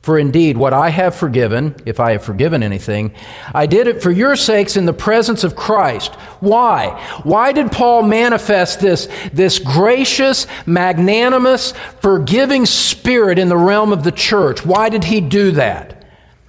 For 0.05 0.19
indeed, 0.19 0.55
what 0.55 0.71
I 0.71 0.91
have 0.91 1.15
forgiven, 1.15 1.73
if 1.83 1.99
I 1.99 2.11
have 2.11 2.23
forgiven 2.23 2.61
anything, 2.61 3.11
I 3.55 3.65
did 3.65 3.87
it 3.87 4.03
for 4.03 4.11
your 4.11 4.35
sakes 4.35 4.77
in 4.77 4.85
the 4.85 4.93
presence 4.93 5.43
of 5.43 5.55
Christ. 5.55 6.13
Why? 6.41 6.89
Why 7.23 7.51
did 7.51 7.71
Paul 7.71 8.03
manifest 8.03 8.79
this, 8.79 9.09
this 9.33 9.57
gracious, 9.57 10.45
magnanimous, 10.67 11.73
forgiving 12.01 12.67
spirit 12.67 13.39
in 13.39 13.49
the 13.49 13.57
realm 13.57 13.91
of 13.91 14.03
the 14.03 14.11
church? 14.11 14.63
Why 14.63 14.89
did 14.89 15.05
he 15.05 15.21
do 15.21 15.49
that? 15.53 16.05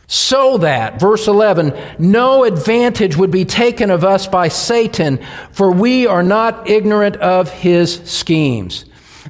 So 0.07 0.59
that, 0.59 1.01
verse 1.01 1.27
11, 1.27 1.73
no 1.99 2.45
advantage 2.45 3.17
would 3.17 3.31
be 3.31 3.47
taken 3.47 3.91
of 3.91 4.05
us 4.05 4.27
by 4.27 4.49
Satan, 4.49 5.19
for 5.53 5.73
we 5.73 6.07
are 6.07 6.23
not 6.23 6.69
ignorant 6.69 7.17
of 7.17 7.51
his 7.51 8.03
schemes. 8.05 8.85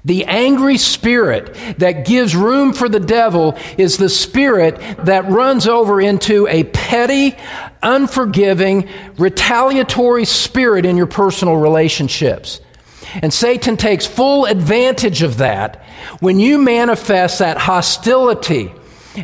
The 0.06 0.24
angry 0.26 0.78
spirit 0.78 1.52
that 1.78 2.06
gives 2.06 2.36
room 2.36 2.72
for 2.72 2.88
the 2.88 3.00
devil 3.00 3.58
is 3.76 3.96
the 3.96 4.08
spirit 4.08 4.78
that 5.04 5.28
runs 5.28 5.66
over 5.66 6.00
into 6.00 6.46
a 6.46 6.62
petty, 6.62 7.36
unforgiving, 7.82 8.88
retaliatory 9.18 10.24
spirit 10.24 10.86
in 10.86 10.96
your 10.96 11.08
personal 11.08 11.56
relationships. 11.56 12.60
And 13.14 13.34
Satan 13.34 13.76
takes 13.76 14.06
full 14.06 14.44
advantage 14.44 15.22
of 15.22 15.38
that 15.38 15.84
when 16.20 16.38
you 16.38 16.58
manifest 16.58 17.40
that 17.40 17.58
hostility 17.58 18.72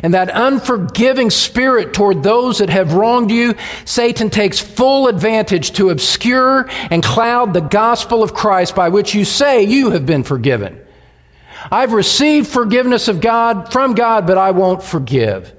and 0.01 0.13
that 0.13 0.29
unforgiving 0.33 1.29
spirit 1.29 1.93
toward 1.93 2.23
those 2.23 2.59
that 2.59 2.69
have 2.69 2.93
wronged 2.93 3.31
you, 3.31 3.55
Satan 3.85 4.29
takes 4.29 4.59
full 4.59 5.07
advantage 5.07 5.73
to 5.73 5.89
obscure 5.89 6.67
and 6.89 7.03
cloud 7.03 7.53
the 7.53 7.61
gospel 7.61 8.23
of 8.23 8.33
Christ 8.33 8.75
by 8.75 8.89
which 8.89 9.13
you 9.13 9.25
say 9.25 9.63
you 9.63 9.91
have 9.91 10.05
been 10.05 10.23
forgiven. 10.23 10.79
I've 11.71 11.93
received 11.93 12.47
forgiveness 12.47 13.07
of 13.07 13.21
God 13.21 13.71
from 13.71 13.93
God, 13.93 14.27
but 14.27 14.37
I 14.37 14.51
won't 14.51 14.83
forgive. 14.83 15.53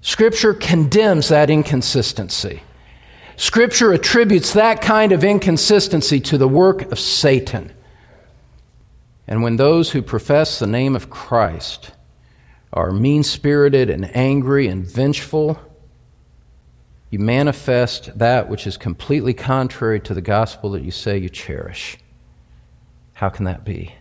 Scripture 0.00 0.54
condemns 0.54 1.28
that 1.28 1.50
inconsistency. 1.50 2.62
Scripture 3.36 3.92
attributes 3.92 4.52
that 4.54 4.80
kind 4.80 5.12
of 5.12 5.24
inconsistency 5.24 6.20
to 6.20 6.38
the 6.38 6.48
work 6.48 6.90
of 6.92 6.98
Satan. 6.98 7.72
And 9.26 9.42
when 9.42 9.56
those 9.56 9.90
who 9.90 10.02
profess 10.02 10.58
the 10.58 10.66
name 10.66 10.94
of 10.94 11.10
Christ 11.10 11.90
are 12.76 12.92
mean 12.92 13.22
spirited 13.22 13.88
and 13.88 14.14
angry 14.14 14.68
and 14.68 14.84
vengeful, 14.84 15.58
you 17.10 17.18
manifest 17.18 18.16
that 18.18 18.50
which 18.50 18.66
is 18.66 18.76
completely 18.76 19.32
contrary 19.32 19.98
to 20.00 20.12
the 20.12 20.20
gospel 20.20 20.70
that 20.72 20.82
you 20.82 20.90
say 20.90 21.16
you 21.16 21.30
cherish. 21.30 21.96
How 23.14 23.30
can 23.30 23.46
that 23.46 23.64
be? 23.64 23.94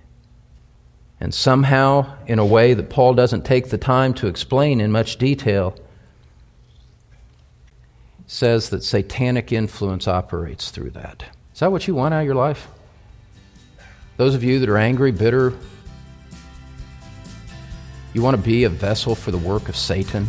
And 1.21 1.33
somehow, 1.33 2.17
in 2.27 2.37
a 2.37 2.45
way 2.45 2.73
that 2.73 2.89
Paul 2.89 3.13
doesn't 3.13 3.45
take 3.45 3.69
the 3.69 3.77
time 3.77 4.13
to 4.15 4.27
explain 4.27 4.81
in 4.81 4.91
much 4.91 5.15
detail, 5.17 5.73
says 8.27 8.69
that 8.71 8.83
satanic 8.83 9.53
influence 9.53 10.05
operates 10.05 10.69
through 10.71 10.89
that. 10.89 11.23
Is 11.53 11.61
that 11.61 11.71
what 11.71 11.87
you 11.87 11.95
want 11.95 12.13
out 12.13 12.21
of 12.21 12.25
your 12.25 12.35
life? 12.35 12.67
Those 14.17 14.35
of 14.35 14.43
you 14.43 14.59
that 14.59 14.67
are 14.67 14.77
angry, 14.77 15.11
bitter, 15.11 15.53
you 18.15 18.23
want 18.23 18.35
to 18.35 18.41
be 18.41 18.63
a 18.63 18.69
vessel 18.69 19.13
for 19.13 19.29
the 19.29 19.37
work 19.37 19.69
of 19.69 19.75
Satan? 19.75 20.27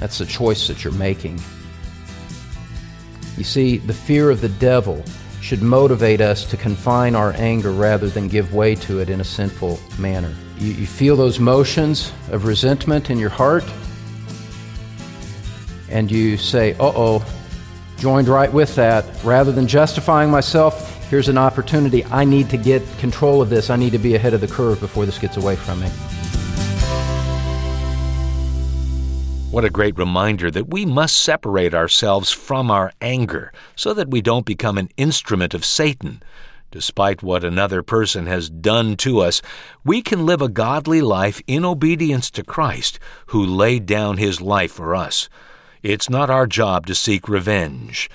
That's 0.00 0.16
the 0.16 0.24
choice 0.24 0.66
that 0.68 0.82
you're 0.82 0.94
making. 0.94 1.38
You 3.36 3.44
see, 3.44 3.76
the 3.76 3.92
fear 3.92 4.30
of 4.30 4.40
the 4.40 4.48
devil 4.48 5.04
should 5.42 5.60
motivate 5.60 6.22
us 6.22 6.46
to 6.46 6.56
confine 6.56 7.14
our 7.14 7.34
anger 7.34 7.72
rather 7.72 8.08
than 8.08 8.28
give 8.28 8.54
way 8.54 8.74
to 8.76 9.00
it 9.00 9.10
in 9.10 9.20
a 9.20 9.24
sinful 9.24 9.78
manner. 9.98 10.34
You, 10.56 10.72
you 10.72 10.86
feel 10.86 11.16
those 11.16 11.38
motions 11.38 12.12
of 12.30 12.46
resentment 12.46 13.10
in 13.10 13.18
your 13.18 13.28
heart? 13.28 13.64
and 15.92 16.10
you 16.10 16.38
say, 16.38 16.72
uh 16.74 16.92
oh, 16.96 17.24
joined 17.98 18.26
right 18.26 18.52
with 18.52 18.74
that, 18.74 19.04
rather 19.22 19.52
than 19.52 19.68
justifying 19.68 20.30
myself, 20.30 20.91
here's 21.12 21.28
an 21.28 21.36
opportunity. 21.36 22.02
I 22.06 22.24
need 22.24 22.48
to 22.48 22.56
get 22.56 22.82
control 22.96 23.42
of 23.42 23.50
this. 23.50 23.68
I 23.68 23.76
need 23.76 23.92
to 23.92 23.98
be 23.98 24.14
ahead 24.14 24.32
of 24.32 24.40
the 24.40 24.46
curve 24.46 24.80
before 24.80 25.04
this 25.04 25.18
gets 25.18 25.36
away 25.36 25.56
from 25.56 25.78
me. 25.80 25.88
What 29.50 29.66
a 29.66 29.68
great 29.68 29.98
reminder 29.98 30.50
that 30.50 30.70
we 30.70 30.86
must 30.86 31.18
separate 31.18 31.74
ourselves 31.74 32.32
from 32.32 32.70
our 32.70 32.92
anger 33.02 33.52
so 33.76 33.92
that 33.92 34.08
we 34.08 34.22
don't 34.22 34.46
become 34.46 34.78
an 34.78 34.88
instrument 34.96 35.52
of 35.52 35.66
Satan. 35.66 36.22
Despite 36.70 37.22
what 37.22 37.44
another 37.44 37.82
person 37.82 38.24
has 38.24 38.48
done 38.48 38.96
to 38.96 39.18
us, 39.18 39.42
we 39.84 40.00
can 40.00 40.24
live 40.24 40.40
a 40.40 40.48
godly 40.48 41.02
life 41.02 41.42
in 41.46 41.62
obedience 41.62 42.30
to 42.30 42.42
Christ, 42.42 42.98
who 43.26 43.44
laid 43.44 43.84
down 43.84 44.16
his 44.16 44.40
life 44.40 44.72
for 44.72 44.96
us. 44.96 45.28
It's 45.82 46.08
not 46.08 46.30
our 46.30 46.46
job 46.46 46.86
to 46.86 46.94
seek 46.94 47.28
revenge. 47.28 48.08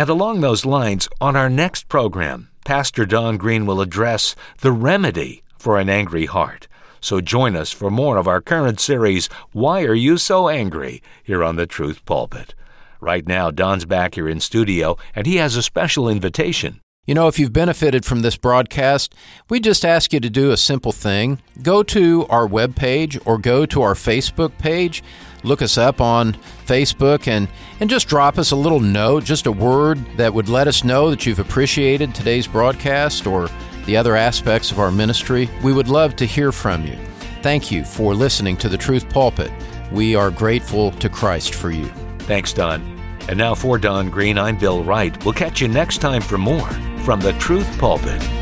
And 0.00 0.08
along 0.08 0.40
those 0.40 0.64
lines, 0.64 1.10
on 1.20 1.36
our 1.36 1.50
next 1.50 1.86
program, 1.90 2.48
Pastor 2.64 3.04
Don 3.04 3.36
Green 3.36 3.66
will 3.66 3.82
address 3.82 4.34
the 4.62 4.72
remedy 4.72 5.42
for 5.58 5.78
an 5.78 5.90
angry 5.90 6.24
heart. 6.24 6.68
So 7.02 7.20
join 7.20 7.54
us 7.54 7.70
for 7.70 7.90
more 7.90 8.16
of 8.16 8.26
our 8.26 8.40
current 8.40 8.80
series, 8.80 9.28
Why 9.52 9.82
Are 9.82 9.92
You 9.92 10.16
So 10.16 10.48
Angry? 10.48 11.02
here 11.22 11.44
on 11.44 11.56
the 11.56 11.66
Truth 11.66 12.06
Pulpit. 12.06 12.54
Right 12.98 13.28
now, 13.28 13.50
Don's 13.50 13.84
back 13.84 14.14
here 14.14 14.26
in 14.26 14.40
studio, 14.40 14.96
and 15.14 15.26
he 15.26 15.36
has 15.36 15.54
a 15.54 15.62
special 15.62 16.08
invitation. 16.08 16.80
You 17.04 17.14
know, 17.14 17.28
if 17.28 17.38
you've 17.38 17.52
benefited 17.52 18.06
from 18.06 18.22
this 18.22 18.38
broadcast, 18.38 19.14
we 19.50 19.60
just 19.60 19.84
ask 19.84 20.14
you 20.14 20.20
to 20.20 20.30
do 20.30 20.50
a 20.50 20.56
simple 20.56 20.92
thing. 20.92 21.40
Go 21.60 21.82
to 21.82 22.24
our 22.30 22.46
webpage 22.46 23.20
or 23.26 23.36
go 23.36 23.66
to 23.66 23.82
our 23.82 23.94
Facebook 23.94 24.56
page. 24.56 25.02
Look 25.42 25.62
us 25.62 25.78
up 25.78 26.00
on 26.00 26.34
Facebook 26.66 27.26
and, 27.26 27.48
and 27.80 27.88
just 27.88 28.08
drop 28.08 28.38
us 28.38 28.50
a 28.50 28.56
little 28.56 28.80
note, 28.80 29.24
just 29.24 29.46
a 29.46 29.52
word 29.52 29.98
that 30.16 30.32
would 30.32 30.48
let 30.48 30.68
us 30.68 30.84
know 30.84 31.10
that 31.10 31.24
you've 31.26 31.38
appreciated 31.38 32.14
today's 32.14 32.46
broadcast 32.46 33.26
or 33.26 33.48
the 33.86 33.96
other 33.96 34.16
aspects 34.16 34.70
of 34.70 34.78
our 34.78 34.90
ministry. 34.90 35.48
We 35.62 35.72
would 35.72 35.88
love 35.88 36.16
to 36.16 36.26
hear 36.26 36.52
from 36.52 36.86
you. 36.86 36.98
Thank 37.42 37.70
you 37.70 37.84
for 37.84 38.14
listening 38.14 38.56
to 38.58 38.68
the 38.68 38.76
Truth 38.76 39.08
Pulpit. 39.08 39.50
We 39.90 40.14
are 40.14 40.30
grateful 40.30 40.90
to 40.92 41.08
Christ 41.08 41.54
for 41.54 41.70
you. 41.70 41.86
Thanks, 42.20 42.52
Don. 42.52 42.82
And 43.28 43.38
now 43.38 43.54
for 43.54 43.78
Don 43.78 44.10
Green, 44.10 44.38
I'm 44.38 44.58
Bill 44.58 44.84
Wright. 44.84 45.24
We'll 45.24 45.34
catch 45.34 45.60
you 45.60 45.68
next 45.68 45.98
time 45.98 46.22
for 46.22 46.38
more 46.38 46.70
from 47.04 47.20
the 47.20 47.32
Truth 47.34 47.78
Pulpit. 47.78 48.39